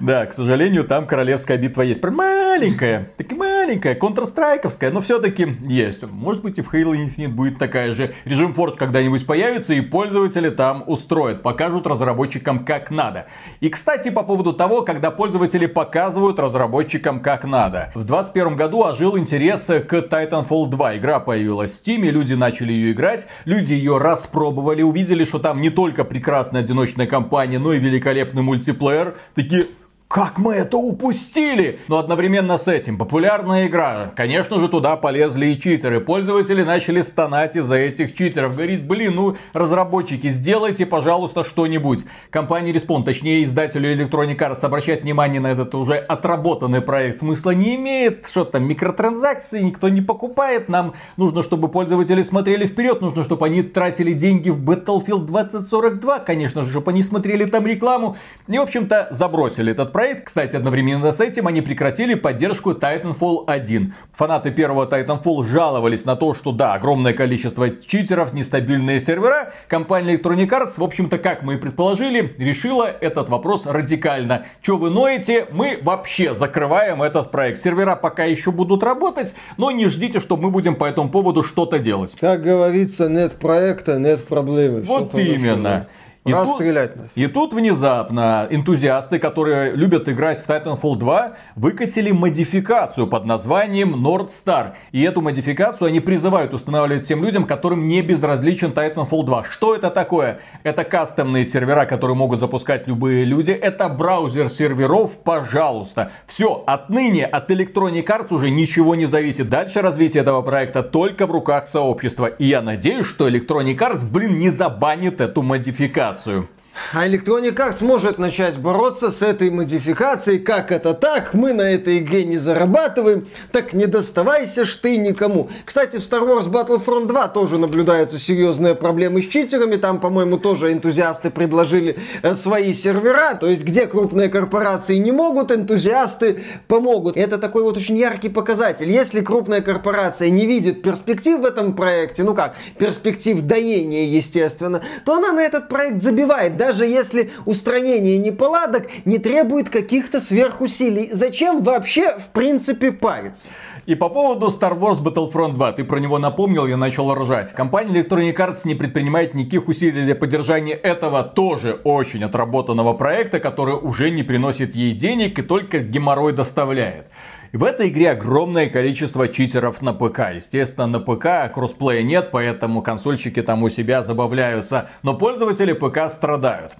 [0.00, 2.00] Да, к сожалению, там королевская битва есть.
[2.00, 6.02] Прям маленькая, такая маленькая, контрстрайковская, но все-таки есть.
[6.02, 8.14] Может быть и в Halo Infinite будет такая же.
[8.24, 13.26] Режим Forge когда-нибудь появится и пользователи там устроят, покажут разработчикам как надо.
[13.60, 17.90] И, кстати, по поводу того, когда пользователи показывают разработчикам как надо.
[17.94, 20.96] В 2021 году ожил интерес к Titanfall 2.
[20.96, 25.70] Игра появилась в Steam, люди начали ее играть, люди ее распробовали, увидели, что там не
[25.70, 28.99] только прекрасная одиночная кампания, но и великолепный мультиплеер.
[29.34, 29.66] Такие,
[30.10, 31.78] как мы это упустили?
[31.86, 34.10] Но одновременно с этим популярная игра.
[34.16, 36.00] Конечно же, туда полезли и читеры.
[36.00, 38.54] Пользователи начали стонать из-за этих читеров.
[38.54, 42.04] Говорить, блин, ну, разработчики, сделайте, пожалуйста, что-нибудь.
[42.30, 47.76] Компания Respawn, точнее, издателю Electronic Arts, обращать внимание на этот уже отработанный проект смысла не
[47.76, 48.26] имеет.
[48.26, 50.68] Что там, микротранзакции никто не покупает.
[50.68, 53.00] Нам нужно, чтобы пользователи смотрели вперед.
[53.00, 56.18] Нужно, чтобы они тратили деньги в Battlefield 2042.
[56.18, 58.16] Конечно же, чтобы они смотрели там рекламу.
[58.48, 60.28] И, в общем-то, забросили этот проект проект.
[60.28, 63.92] Кстати, одновременно с этим они прекратили поддержку Titanfall 1.
[64.14, 69.52] Фанаты первого Titanfall жаловались на то, что да, огромное количество читеров, нестабильные сервера.
[69.68, 74.46] Компания Electronic Arts, в общем-то, как мы и предположили, решила этот вопрос радикально.
[74.62, 75.46] Че вы ноете?
[75.52, 77.58] Мы вообще закрываем этот проект.
[77.58, 81.78] Сервера пока еще будут работать, но не ждите, что мы будем по этому поводу что-то
[81.78, 82.16] делать.
[82.18, 84.80] Как говорится, нет проекта, нет проблемы.
[84.80, 85.88] Вот именно.
[86.26, 87.12] И Раз тут, стрелять нафиг.
[87.14, 94.28] И тут внезапно энтузиасты, которые любят играть в Titanfall 2, выкатили модификацию под названием Nord
[94.28, 94.72] Star.
[94.92, 99.44] И эту модификацию они призывают устанавливать всем людям, которым не безразличен Titanfall 2.
[99.44, 100.40] Что это такое?
[100.62, 103.52] Это кастомные сервера, которые могут запускать любые люди.
[103.52, 106.12] Это браузер серверов, пожалуйста.
[106.26, 109.48] Все, отныне от Electronic Arts уже ничего не зависит.
[109.48, 112.26] Дальше развитие этого проекта только в руках сообщества.
[112.26, 116.48] И я надеюсь, что Electronic Arts, блин, не забанит эту модификацию модификацию.
[116.92, 120.40] А Electronic Arts сможет начать бороться с этой модификацией.
[120.40, 121.34] Как это так?
[121.34, 123.28] Мы на этой игре не зарабатываем.
[123.52, 125.48] Так не доставайся ж ты никому.
[125.64, 129.76] Кстати, в Star Wars Battlefront 2 тоже наблюдаются серьезные проблемы с читерами.
[129.76, 133.34] Там, по-моему, тоже энтузиасты предложили э, свои сервера.
[133.34, 137.16] То есть, где крупные корпорации не могут, энтузиасты помогут.
[137.16, 138.90] Это такой вот очень яркий показатель.
[138.90, 145.14] Если крупная корпорация не видит перспектив в этом проекте, ну как, перспектив доения, естественно, то
[145.14, 151.10] она на этот проект забивает даже если устранение неполадок не требует каких-то сверхусилий.
[151.10, 153.48] Зачем вообще, в принципе, париться?
[153.86, 157.52] И по поводу Star Wars Battlefront 2, ты про него напомнил, я начал ржать.
[157.52, 163.74] Компания Electronic Arts не предпринимает никаких усилий для поддержания этого тоже очень отработанного проекта, который
[163.74, 167.06] уже не приносит ей денег и только геморрой доставляет.
[167.52, 170.32] В этой игре огромное количество читеров на ПК.
[170.34, 174.88] Естественно, на ПК кроссплея нет, поэтому консольщики там у себя забавляются.
[175.02, 176.72] Но пользователи ПК страдают.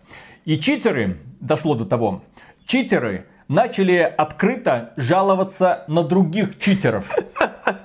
[0.44, 2.22] И читеры, дошло до того,
[2.64, 7.10] читеры начали открыто жаловаться на других читеров.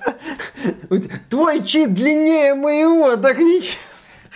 [1.28, 3.80] Твой чит длиннее моего, так ничего.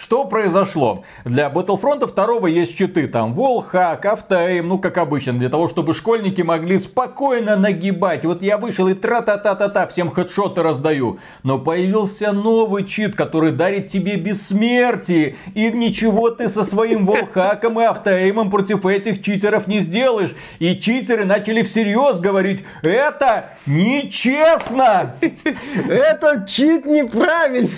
[0.01, 1.05] Что произошло?
[1.27, 6.41] Для Battlefront 2 есть читы, там Wallhack, Автоэйм, ну как обычно, для того, чтобы школьники
[6.41, 8.25] могли спокойно нагибать.
[8.25, 11.19] Вот я вышел и тра-та-та-та-та, всем хедшоты раздаю.
[11.43, 15.37] Но появился новый чит, который дарит тебе бессмертие.
[15.55, 20.35] И ничего ты со своим Wallhack'ом и Автоэймом против этих читеров не сделаешь.
[20.61, 25.17] И читеры начали всерьез говорить, это нечестно!
[25.89, 27.71] Этот чит неправильный.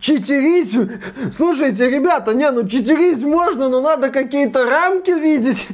[0.00, 0.76] Читерить?
[1.32, 5.68] Слушайте, ребята, не, ну читерить можно, но надо какие-то рамки видеть.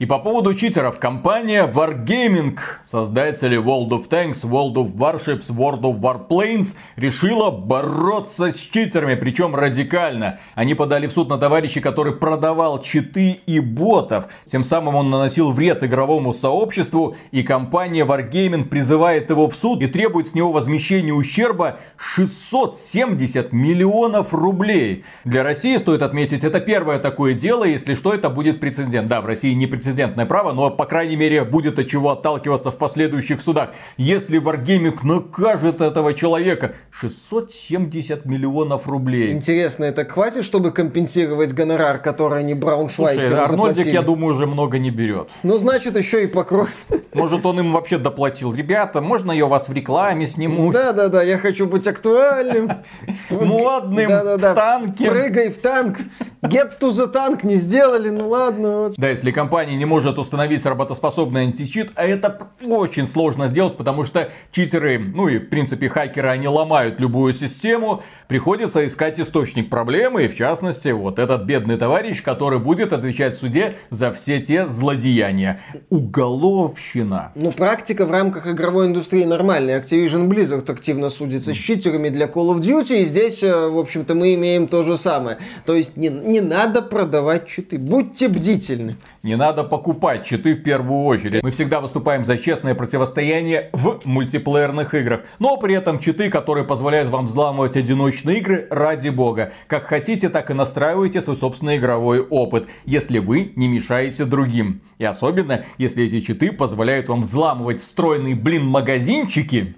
[0.00, 6.00] И по поводу читеров, компания Wargaming, создатели World of Tanks, World of Warships, World of
[6.00, 10.40] Warplanes, решила бороться с читерами, причем радикально.
[10.56, 14.26] Они подали в суд на товарища, который продавал читы и ботов.
[14.46, 19.86] Тем самым он наносил вред игровому сообществу, и компания Wargaming призывает его в суд и
[19.86, 25.04] требует с него возмещения ущерба 670 миллионов рублей.
[25.24, 29.06] Для России, стоит отметить, это первое такое дело, если что, это будет прецедент.
[29.06, 32.78] Да, в России не прецедентное право, но, по крайней мере, будет от чего отталкиваться в
[32.78, 33.70] последующих судах.
[33.96, 39.32] Если Wargaming накажет этого человека, 670 миллионов рублей.
[39.32, 43.94] Интересно, это хватит, чтобы компенсировать гонорар, который они Брауншвайгеру Слушай, Арнольдик, заплатили?
[43.94, 45.28] я думаю, уже много не берет.
[45.42, 46.70] Ну, значит, еще и покроет.
[47.14, 48.54] Может, он им вообще доплатил.
[48.54, 50.72] Ребята, можно я вас в рекламе сниму?
[50.72, 52.70] Да-да-да, я хочу быть актуальным.
[53.30, 55.10] Модным, в танке.
[55.10, 55.98] Прыгай в танк.
[56.42, 58.90] Get to the tank не сделали, ну ладно.
[58.96, 64.30] Да, если компания не может установить работоспособный античит, а это очень сложно сделать, потому что
[64.50, 70.28] читеры, ну и в принципе хакеры, они ломают любую систему, приходится искать источник проблемы, и
[70.28, 75.60] в частности вот этот бедный товарищ, который будет отвечать в суде за все те злодеяния.
[75.90, 77.32] Уголовщина.
[77.34, 79.80] Ну, практика в рамках игровой индустрии нормальная.
[79.80, 84.14] Activision Blizzard активно судится с читерами для Call of Duty, и здесь, э, в общем-то,
[84.14, 85.38] мы имеем то же самое.
[85.66, 87.78] То есть не, не надо продавать читы.
[87.78, 88.96] Будьте бдительны.
[89.22, 91.42] Не надо покупать читы в первую очередь.
[91.42, 95.22] Мы всегда выступаем за честное противостояние в мультиплеерных играх.
[95.38, 99.52] Но при этом читы, которые позволяют вам взламывать одиночные игры, ради бога.
[99.66, 104.80] Как хотите, так и настраивайте свой собственный игровой опыт, если вы не мешаете другим.
[104.98, 109.74] И особенно, если эти читы позволяют вам взламывать встроенные, блин, магазинчики.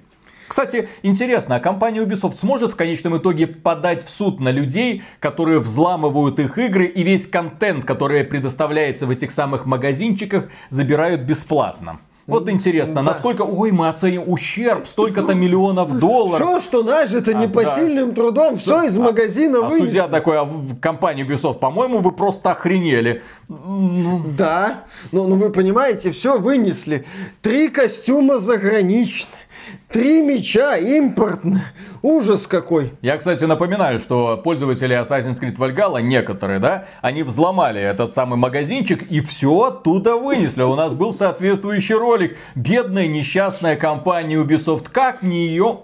[0.49, 5.61] Кстати, интересно, а компания Ubisoft сможет в конечном итоге подать в суд на людей, которые
[5.61, 11.99] взламывают их игры и весь контент, который предоставляется в этих самых магазинчиках, забирают бесплатно?
[12.27, 13.03] Вот интересно, Да.
[13.03, 16.45] насколько, ой, мы оценим ущерб, столько-то миллионов долларов.
[16.45, 19.87] Все, что нажито А, непосильным трудом, все из магазина А вынесли.
[19.87, 23.23] судья такой, а в компании Ubisoft, по-моему, вы просто охренели.
[23.49, 27.07] Ну, Да, ну, ну вы понимаете, все вынесли.
[27.43, 29.29] Три костюма заграничные,
[29.89, 31.63] три меча импортные.
[32.03, 32.93] Ужас какой.
[33.03, 39.03] Я, кстати, напоминаю, что пользователи Assassin's Creed Valhalla, некоторые, да, они взломали этот самый магазинчик
[39.11, 40.63] и все оттуда вынесли.
[40.63, 42.37] У нас был соответствующий ролик.
[42.55, 45.81] Бедная несчастная компания Ubisoft, как мне ее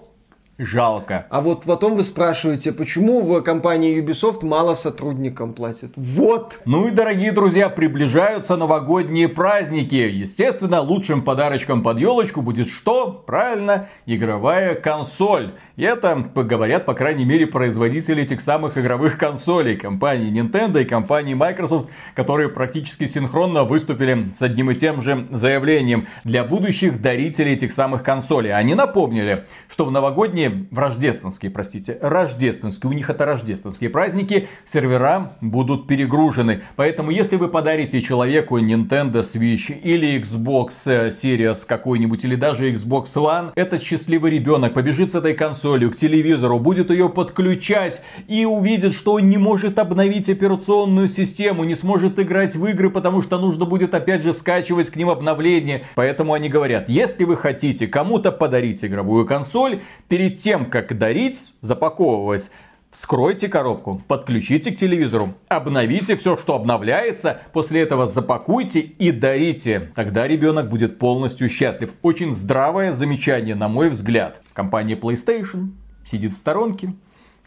[0.57, 1.25] жалко.
[1.29, 5.93] А вот потом вы спрашиваете, почему в компании Ubisoft мало сотрудникам платят.
[5.95, 6.59] Вот.
[6.65, 9.95] Ну и, дорогие друзья, приближаются новогодние праздники.
[9.95, 13.23] Естественно, лучшим подарочком под елочку будет что?
[13.25, 15.53] Правильно, игровая консоль.
[15.75, 19.75] И это говорят, по крайней мере, производители этих самых игровых консолей.
[19.75, 26.05] Компании Nintendo и компании Microsoft, которые практически синхронно выступили с одним и тем же заявлением
[26.23, 28.53] для будущих дарителей этих самых консолей.
[28.53, 35.37] Они напомнили, что в новогодние, в рождественские, простите, рождественские, у них это рождественские праздники, сервера
[35.41, 36.61] будут перегружены.
[36.75, 40.69] Поэтому, если вы подарите человеку Nintendo Switch или Xbox
[41.09, 46.59] Series какой-нибудь, или даже Xbox One, этот счастливый ребенок побежит с этой консолью к телевизору,
[46.59, 52.55] будет ее подключать и увидит, что он не может обновить операционную систему, не сможет играть
[52.55, 55.83] в игры, потому что нужно будет опять же скачивать к ним обновления.
[55.95, 62.49] Поэтому они говорят, если вы хотите кому-то подарить игровую консоль, перед тем, как дарить, запаковывать,
[62.93, 69.91] Вскройте коробку, подключите к телевизору, обновите все, что обновляется, после этого запакуйте и дарите.
[69.95, 71.91] Тогда ребенок будет полностью счастлив.
[72.03, 74.43] Очень здравое замечание, на мой взгляд.
[74.53, 75.69] Компания PlayStation
[76.05, 76.93] сидит в сторонке.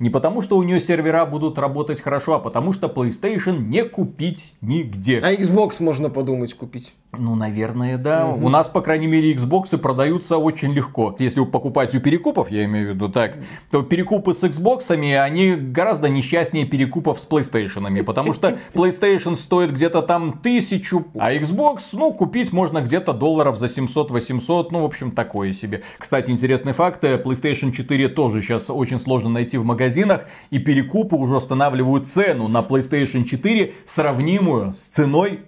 [0.00, 4.52] Не потому, что у нее сервера будут работать хорошо, а потому, что PlayStation не купить
[4.60, 5.20] нигде.
[5.20, 6.92] А Xbox можно подумать купить.
[7.18, 8.26] Ну, наверное, да.
[8.26, 11.14] У нас, по крайней мере, Xbox продаются очень легко.
[11.18, 13.36] Если вы покупаете у перекупов, я имею в виду так,
[13.70, 18.02] то перекупы с Xbox, они гораздо несчастнее перекупов с PlayStation.
[18.04, 23.66] Потому что PlayStation стоит где-то там тысячу, а Xbox, ну, купить можно где-то долларов за
[23.66, 24.68] 700-800.
[24.70, 25.82] Ну, в общем, такое себе.
[25.98, 27.02] Кстати, интересный факт.
[27.02, 30.22] PlayStation 4 тоже сейчас очень сложно найти в магазинах.
[30.50, 35.40] И перекупы уже устанавливают цену на PlayStation 4, сравнимую с ценой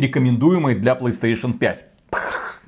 [0.00, 1.84] рекомендуемой для PlayStation 5.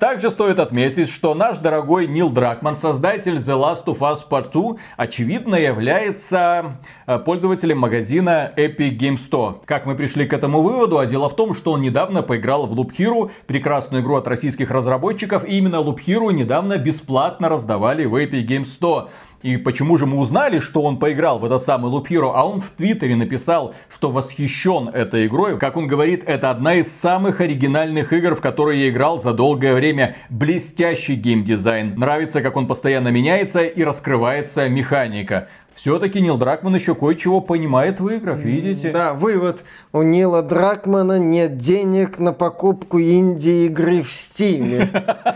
[0.03, 4.75] Также стоит отметить, что наш дорогой Нил Дракман, создатель The Last of Us Part 2,
[4.97, 9.61] очевидно является э, пользователем магазина Epic Game Store.
[9.65, 10.99] Как мы пришли к этому выводу?
[10.99, 14.73] А дело в том, что он недавно поиграл в Loop Hero, прекрасную игру от российских
[14.73, 19.07] разработчиков, и именно Loop Hero недавно бесплатно раздавали в Epic Game Store.
[19.43, 22.33] И почему же мы узнали, что он поиграл в этот самый Loop Hero?
[22.35, 25.59] А он в Твиттере написал, что восхищен этой игрой.
[25.59, 29.75] Как он говорит, это одна из самых оригинальных игр, в которые я играл за долгое
[29.75, 30.17] время.
[30.31, 31.99] Блестящий геймдизайн.
[31.99, 35.49] Нравится, как он постоянно меняется и раскрывается механика.
[35.75, 38.91] Все-таки Нил Дракман еще кое-чего понимает в играх, видите?
[38.91, 39.65] Да, вывод.
[39.93, 44.91] У Нила Дракмана нет денег на покупку инди-игры в Стиме.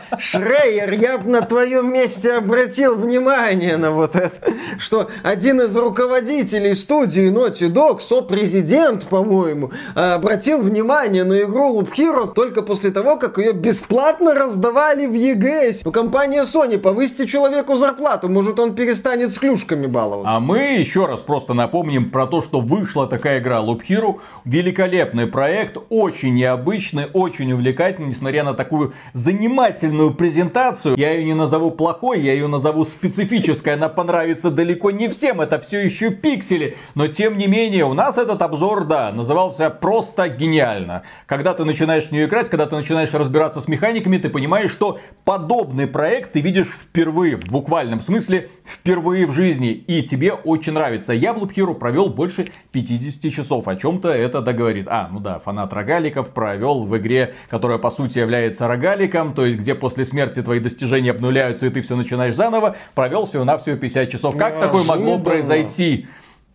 [0.19, 6.75] Шрейер, я бы на твоем месте обратил внимание на вот это, что один из руководителей
[6.75, 13.39] студии Naughty Dog, сопрезидент, по-моему, обратил внимание на игру Loop Hero только после того, как
[13.39, 15.57] ее бесплатно раздавали в EGS.
[15.85, 20.26] У компания Sony повысьте человеку зарплату, может он перестанет с клюшками баловаться.
[20.29, 24.19] А мы еще раз просто напомним про то, что вышла такая игра Loop Hero.
[24.45, 30.97] Великолепный проект, очень необычный, очень увлекательный, несмотря на такую занимательную презентацию.
[30.99, 33.75] Я ее не назову плохой, я ее назову специфической.
[33.75, 36.77] Она понравится далеко не всем, это все еще пиксели.
[36.97, 41.05] Но тем не менее, у нас этот обзор, да, назывался просто гениально.
[41.27, 44.99] Когда ты начинаешь в нее играть, когда ты начинаешь разбираться с механиками, ты понимаешь, что
[45.25, 49.69] подобный проект ты видишь впервые, в буквальном смысле, впервые в жизни.
[49.69, 51.13] И тебе очень нравится.
[51.13, 53.69] Я в Loop Hero провел больше 50 часов.
[53.69, 54.87] О чем-то это договорит.
[54.89, 59.59] А, ну да, фанат рогаликов провел в игре, которая по сути является рогаликом, то есть
[59.59, 63.77] где после смерти твои достижения обнуляются и ты все начинаешь заново, провел всего на всего
[63.77, 64.37] 50 часов.
[64.37, 66.07] Как такое могло произойти?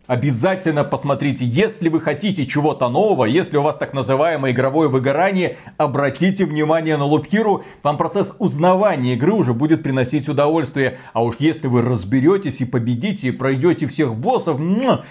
[0.07, 6.43] Обязательно посмотрите, если вы хотите чего-то нового, если у вас так называемое игровое выгорание, обратите
[6.45, 10.97] внимание на Лупхиру, вам процесс узнавания игры уже будет приносить удовольствие.
[11.13, 14.59] А уж если вы разберетесь и победите, и пройдете всех боссов,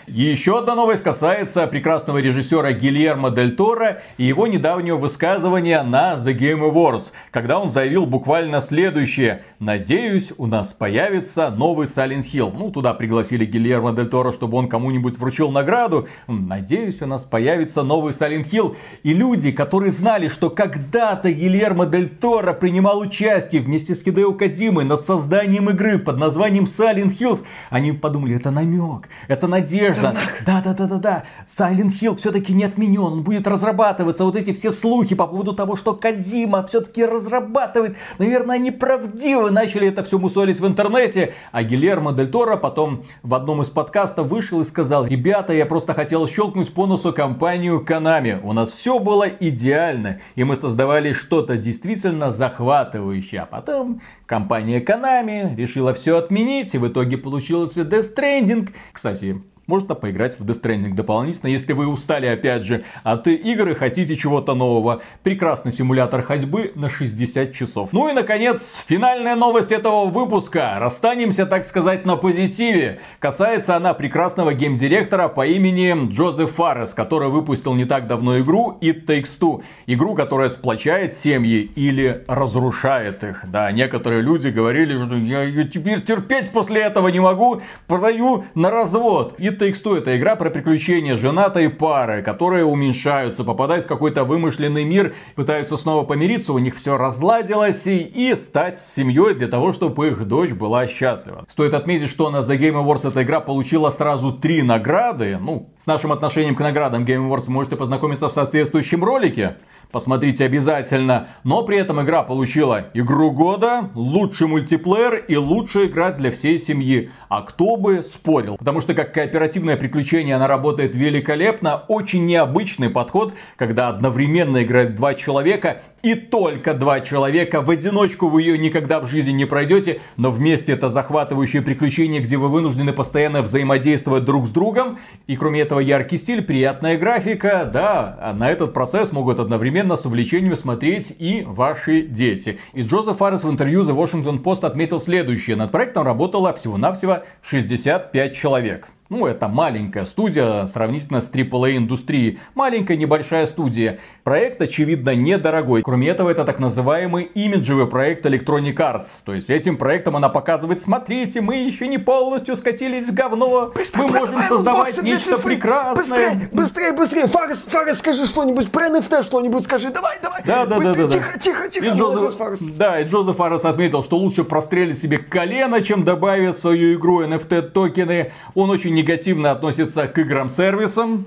[0.09, 6.37] еще одна новость касается прекрасного режиссера Гильермо Дель Торо и его недавнего высказывания на The
[6.37, 9.45] Game Awards, когда он заявил буквально следующее.
[9.61, 12.53] Надеюсь, у нас появится новый Silent Hill.
[12.53, 16.09] Ну, туда пригласили Гильермо Дель Торо, чтобы он кому кому-нибудь вручил награду.
[16.27, 18.77] Надеюсь, у нас появится новый Silent Hill.
[19.03, 24.87] И люди, которые знали, что когда-то Гильермо Дель Торо принимал участие вместе с Хидео Кадимой
[24.87, 30.15] над созданием игры под названием Silent Hills, они подумали, это намек, это надежда.
[30.47, 34.25] Да-да-да-да-да, Silent Hill все-таки не отменен, он будет разрабатываться.
[34.25, 39.51] Вот эти все слухи по поводу того, что Кадима все-таки разрабатывает, наверное, они правдивы.
[39.51, 41.35] Начали это все мусолить в интернете.
[41.53, 45.93] А Гильермо Дель Торо потом в одном из подкастов вышел и сказал, ребята, я просто
[45.93, 48.41] хотел щелкнуть по носу компанию Konami.
[48.43, 53.43] У нас все было идеально, и мы создавали что-то действительно захватывающее.
[53.43, 58.71] А потом компания Konami решила все отменить, и в итоге получился Death Stranding.
[58.93, 64.17] Кстати, можно поиграть в Death Stranding дополнительно, если вы устали опять же от игры, хотите
[64.17, 65.01] чего-то нового.
[65.23, 67.91] Прекрасный симулятор ходьбы на 60 часов.
[67.93, 70.77] Ну и наконец, финальная новость этого выпуска.
[70.81, 72.99] Расстанемся, так сказать, на позитиве.
[73.21, 79.07] Касается она прекрасного геймдиректора по имени Джозеф Фаррес, который выпустил не так давно игру It
[79.07, 79.63] Takes Two.
[79.87, 83.45] Игру, которая сплочает семьи или разрушает их.
[83.47, 88.73] Да, некоторые люди говорили, что я ее теперь терпеть после этого не могу, продаю на
[88.73, 89.39] развод.
[89.39, 94.85] It Takes Two это игра про приключения женатой пары, которые уменьшаются, попадают в какой-то вымышленный
[94.85, 100.09] мир, пытаются снова помириться, у них все разладилось и, и стать семьей для того, чтобы
[100.09, 101.45] их дочь была счастлива.
[101.47, 105.37] Стоит отметить, что на The Game Awards эта игра получила сразу три награды.
[105.39, 109.57] Ну, с нашим отношением к наградам Game Awards можете познакомиться в соответствующем ролике
[109.91, 111.29] посмотрите обязательно.
[111.45, 117.11] Но при этом игра получила игру года, лучший мультиплеер и лучшая игра для всей семьи.
[117.29, 118.57] А кто бы спорил?
[118.57, 121.83] Потому что как кооперативное приключение она работает великолепно.
[121.89, 127.61] Очень необычный подход, когда одновременно играют два человека и только два человека.
[127.61, 132.37] В одиночку вы ее никогда в жизни не пройдете, но вместе это захватывающее приключение, где
[132.37, 134.99] вы вынуждены постоянно взаимодействовать друг с другом.
[135.27, 137.69] И кроме этого яркий стиль, приятная графика.
[137.71, 142.59] Да, на этот процесс могут одновременно с увлечением смотреть и ваши дети.
[142.75, 145.57] И Джозеф Фаррес в интервью The Washington Post отметил следующее.
[145.57, 148.89] Над проектом работало всего-навсего 65 человек.
[149.11, 152.39] Ну, это маленькая студия сравнительно с AAA индустрией.
[152.55, 153.99] Маленькая небольшая студия.
[154.23, 155.83] Проект, очевидно, недорогой.
[155.83, 159.23] Кроме этого, это так называемый имиджевый проект Electronic Arts.
[159.25, 163.73] То есть этим проектом она показывает, смотрите, мы еще не полностью скатились в говно.
[163.75, 165.97] Быстро, мы можем создавать нечто прекрасное.
[165.97, 167.27] Быстрее, быстрее, быстрее.
[167.27, 169.91] Фарес, Фарес, скажи что-нибудь про NFT, что-нибудь скажи.
[169.91, 170.45] Давай, давай.
[170.47, 171.87] Да, да, да, да, Тихо, тихо, тихо.
[171.87, 172.37] И Джозеф,
[172.77, 177.25] да, и Джозеф Фарес отметил, что лучше прострелить себе колено, чем добавить в свою игру
[177.25, 178.31] NFT токены.
[178.55, 181.27] Он очень негативно относится к играм-сервисам.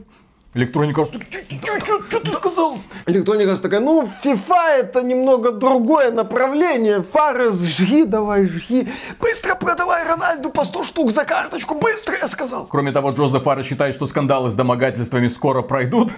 [0.54, 1.20] Electronic Arts
[2.10, 2.78] что ты сказал?
[3.08, 7.02] Electronic Arts такая, ну, FIFA это немного другое направление.
[7.02, 8.88] Фары жги, давай жги.
[9.20, 11.74] Быстро продавай Рональду по 100 штук за карточку.
[11.74, 12.68] Быстро, я сказал.
[12.68, 16.12] Кроме того, Джозеф Фара считает, что скандалы с домогательствами скоро пройдут.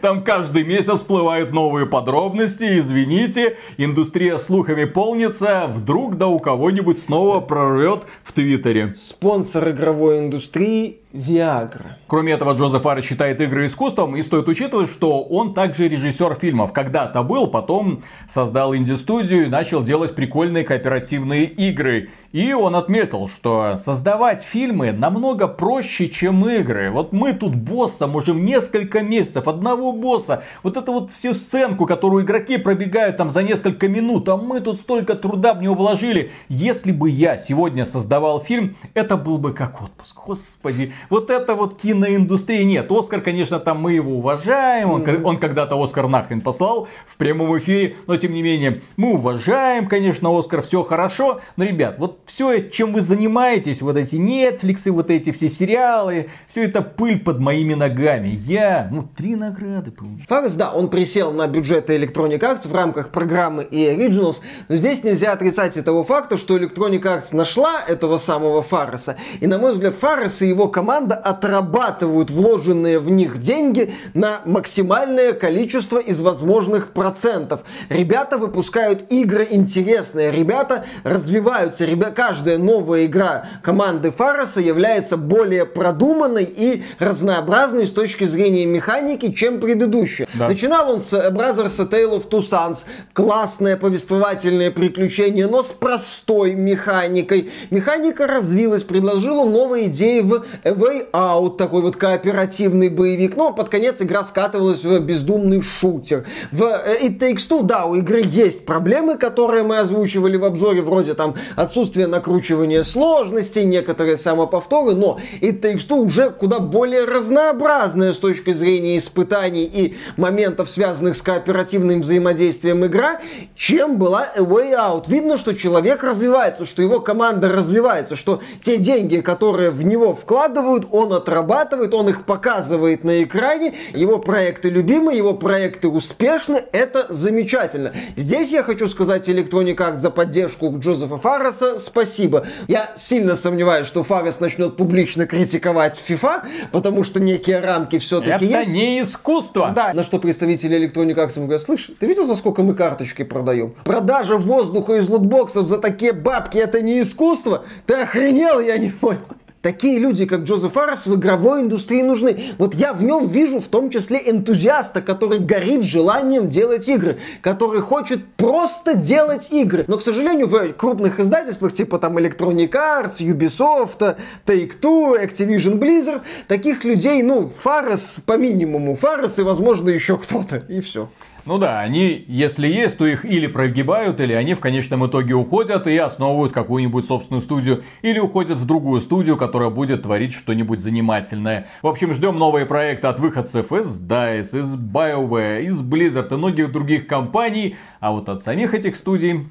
[0.00, 2.78] Там каждый месяц всплывают новые подробности.
[2.78, 5.66] Извините, индустрия слухами полнится.
[5.68, 8.94] Вдруг да у кого-нибудь снова прорвет в Твиттере.
[8.96, 11.96] Спонсор игровой индустрии Viagra.
[12.06, 16.72] Кроме этого, Джозеф Фарри считает игры искусством, и стоит учитывать, что он также режиссер фильмов.
[16.72, 22.10] Когда-то был, потом создал инди-студию и начал делать прикольные кооперативные игры.
[22.32, 26.90] И он отметил, что создавать фильмы намного проще, чем игры.
[26.92, 30.44] Вот мы тут босса можем несколько месяцев, одного босса.
[30.62, 34.80] Вот это вот всю сценку, которую игроки пробегают там за несколько минут, а мы тут
[34.80, 36.30] столько труда в него вложили.
[36.48, 40.16] Если бы я сегодня создавал фильм, это был бы как отпуск.
[40.24, 42.64] Господи, вот это вот киноиндустрия.
[42.64, 44.90] Нет, Оскар, конечно, там мы его уважаем.
[44.90, 47.96] Он, он когда-то Оскар нахрен послал в прямом эфире.
[48.06, 50.62] Но, тем не менее, мы уважаем, конечно, Оскар.
[50.62, 51.40] Все хорошо.
[51.56, 56.64] Но, ребят, вот все, чем вы занимаетесь, вот эти Netflix, вот эти все сериалы, все
[56.64, 58.28] это пыль под моими ногами.
[58.28, 60.26] Я, ну, три награды получил.
[60.28, 65.04] Фарс, да, он присел на бюджеты Electronic Arts в рамках программы и Originals, но здесь
[65.04, 69.94] нельзя отрицать этого факта, что Electronic Arts нашла этого самого Фарреса, и, на мой взгляд,
[69.94, 77.62] Фаррес и его команда отрабатывают вложенные в них деньги на максимальное количество из возможных процентов.
[77.88, 86.44] Ребята выпускают игры интересные, ребята развиваются, ребята, каждая новая игра команды Фарреса является более продуманной
[86.44, 90.28] и разнообразной с точки зрения механики, чем предыдущая.
[90.34, 90.48] Да.
[90.48, 96.54] Начинал он с Brothers A Tale of Two Sons, классное повествовательное приключение, но с простой
[96.54, 97.50] механикой.
[97.70, 103.36] Механика развилась, предложила новые идеи в A Way Out, такой вот кооперативный боевик.
[103.36, 106.26] Но под конец игра скатывалась в бездумный шутер.
[106.52, 110.80] В э, It Takes Two, да, у игры есть проблемы, которые мы озвучивали в обзоре,
[110.80, 118.12] вроде там отсутствие накручивания сложностей, некоторые самоповторы, но It Takes Two уже куда более разнообразная
[118.12, 123.20] с точки зрения испытаний и моментов, связанных с кооперативным взаимодействием игра,
[123.54, 125.04] чем была A Way Out.
[125.08, 130.69] Видно, что человек развивается, что его команда развивается, что те деньги, которые в него вкладывают,
[130.90, 137.92] он отрабатывает, он их показывает на экране, его проекты любимы, его проекты успешны, это замечательно.
[138.16, 142.46] Здесь я хочу сказать Electronic Arts за поддержку Джозефа Фарреса спасибо.
[142.68, 146.42] Я сильно сомневаюсь, что Фаррес начнет публично критиковать FIFA,
[146.72, 148.68] потому что некие рамки все-таки есть.
[148.68, 149.72] Это не искусство.
[149.74, 153.74] Да, на что представители Electronic Arts говорят, слышь, ты видел, за сколько мы карточки продаем?
[153.84, 157.64] Продажа воздуха из лутбоксов за такие бабки, это не искусство?
[157.86, 159.20] Ты охренел, я не понял.
[159.62, 162.54] Такие люди, как Джозеф Фаррес, в игровой индустрии нужны.
[162.56, 167.82] Вот я в нем вижу в том числе энтузиаста, который горит желанием делать игры, который
[167.82, 169.84] хочет просто делать игры.
[169.86, 176.84] Но, к сожалению, в крупных издательствах, типа там Electronic Arts, Ubisoft, Take-Two, Activision Blizzard, таких
[176.84, 181.10] людей, ну, Фаррес по минимуму, Фаррес и, возможно, еще кто-то, и все.
[181.46, 185.86] Ну да, они, если есть, то их или прогибают, или они в конечном итоге уходят
[185.86, 191.68] и основывают какую-нибудь собственную студию, или уходят в другую студию, которая будет творить что-нибудь занимательное.
[191.82, 196.72] В общем, ждем новые проекты от выходцев из DICE, из BioWare, из Blizzard и многих
[196.72, 199.46] других компаний, а вот от самих этих студий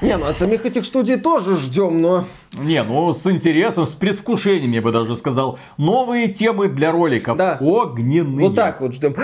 [0.00, 2.24] не, ну от самих этих студий тоже ждем, но...
[2.52, 5.58] Не, ну с интересом, с предвкушением, я бы даже сказал.
[5.76, 7.36] Новые темы для роликов.
[7.36, 7.58] Да.
[7.60, 8.46] Огненные.
[8.46, 9.16] Вот так вот ждем.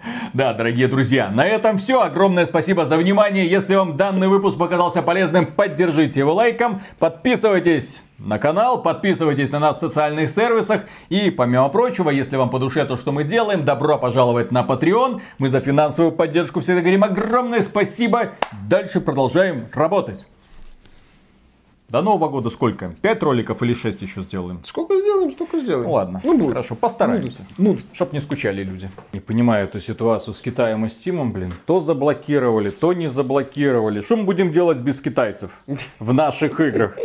[0.34, 2.00] Да, дорогие друзья, на этом все.
[2.02, 3.46] Огромное спасибо за внимание.
[3.46, 6.80] Если вам данный выпуск показался полезным, поддержите его лайком.
[6.98, 10.82] Подписывайтесь на канал, подписывайтесь на нас в социальных сервисах.
[11.08, 15.20] И, помимо прочего, если вам по душе то, что мы делаем, добро пожаловать на Patreon.
[15.38, 18.32] Мы за финансовую поддержку всегда говорим огромное спасибо.
[18.68, 20.26] Дальше продолжаем работать.
[21.90, 22.94] До Нового года сколько?
[23.02, 24.60] Пять роликов или шесть еще сделаем?
[24.62, 25.88] Сколько сделаем, столько сделаем.
[25.88, 26.50] Ну, ладно, ну, будет.
[26.50, 27.44] хорошо, постараемся.
[27.58, 27.80] Будут.
[27.80, 27.84] Будут.
[27.92, 28.88] Чтоб не скучали люди.
[29.12, 31.52] Не понимаю эту ситуацию с Китаем и Стимом, блин.
[31.66, 34.02] То заблокировали, то не заблокировали.
[34.02, 35.62] Что мы будем делать без китайцев
[35.98, 36.96] в наших играх?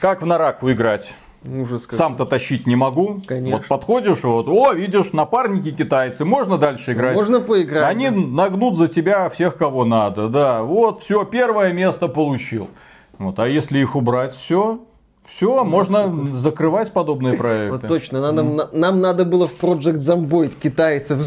[0.00, 1.12] Как в Нараку играть?
[1.44, 3.20] Ужас Сам-то тащить не могу.
[3.26, 3.58] Конечно.
[3.58, 7.16] Вот подходишь, вот, о, видишь, напарники китайцы, можно дальше играть.
[7.16, 7.84] Можно поиграть.
[7.84, 8.16] Они да.
[8.16, 10.62] нагнут за тебя всех, кого надо, да.
[10.62, 12.68] Вот, все, первое место получил.
[13.18, 14.80] Вот, а если их убрать, все,
[15.26, 16.36] все, можно сколько?
[16.36, 17.72] закрывать подобные проекты.
[17.72, 21.20] Вот точно, нам, нам, нам надо было в Project Zomboid китайцев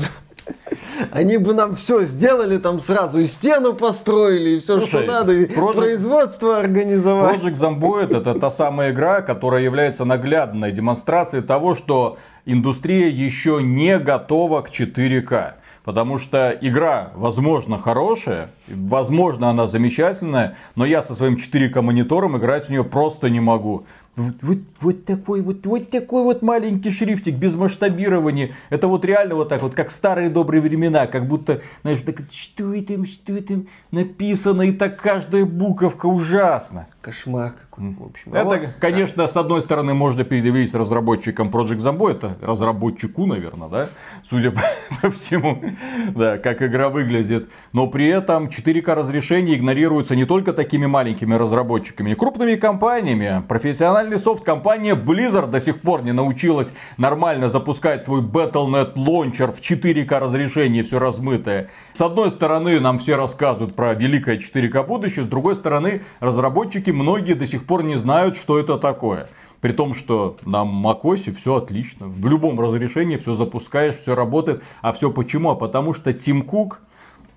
[1.12, 5.34] Они бы нам все сделали, там сразу и стену построили, и все, Слушай, что надо,
[5.34, 7.42] и Project- производство организовать.
[7.42, 13.98] Project Zomboid это та самая игра, которая является наглядной демонстрацией того, что индустрия еще не
[14.00, 15.54] готова к 4К.
[15.84, 22.66] Потому что игра, возможно, хорошая, возможно, она замечательная, но я со своим 4К монитором играть
[22.66, 23.86] в нее просто не могу.
[24.18, 28.52] Вот, вот, вот такой вот, вот такой вот маленький шрифтик без масштабирования.
[28.70, 32.76] Это вот реально вот так вот, как старые добрые времена, как будто, знаешь, так, что
[32.76, 33.62] это, что это
[33.92, 36.88] написано, и так каждая буковка ужасно.
[37.02, 38.32] Кошмар какой, в общем.
[38.34, 43.70] А Это, вот- конечно, с одной стороны, можно предъявить разработчикам Project Zombo, это разработчику, наверное,
[43.70, 43.88] да,
[44.24, 44.62] судя по,
[45.02, 45.64] по всему,
[46.10, 47.50] да, как игра выглядит.
[47.74, 53.44] Но при этом 4К разрешение игнорируется не только такими маленькими разработчиками, и крупными компаниями.
[53.48, 59.60] Профессиональный софт компания Blizzard до сих пор не научилась нормально запускать свой Battle.net лончер в
[59.60, 61.70] 4К разрешении, все размытое.
[61.94, 67.34] С одной стороны, нам все рассказывают про великое 4К будущее, с другой стороны, разработчики многие
[67.34, 69.30] до сих пор не знают, что это такое.
[69.60, 72.08] При том, что на macOS все отлично.
[72.08, 74.64] В любом разрешении все запускаешь, все работает.
[74.82, 75.52] А все почему?
[75.52, 76.82] А потому что Тим Кук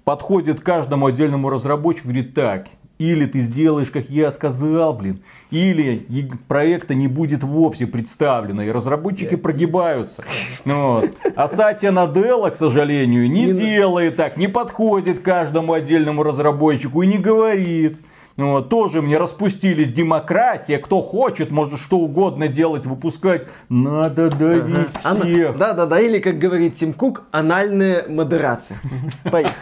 [0.05, 2.67] подходит к каждому отдельному разработчику и говорит, так,
[2.99, 5.21] или ты сделаешь, как я сказал, блин,
[5.51, 6.07] или
[6.49, 10.23] проекта не будет вовсе представлено, и разработчики прогибаются.
[10.65, 11.11] Ну вот.
[11.37, 17.07] А Сатья Наделла, к сожалению, не, Не- делает так, не подходит каждому отдельному разработчику и
[17.07, 17.99] не говорит.
[18.37, 23.47] Ну тоже мне распустились демократия, кто хочет, может что угодно делать, выпускать.
[23.69, 25.57] Надо давить Ана- всех.
[25.57, 28.79] Да-да-да, или, как говорит Тим Кук, анальная модерация.
[29.31, 29.55] Поехали.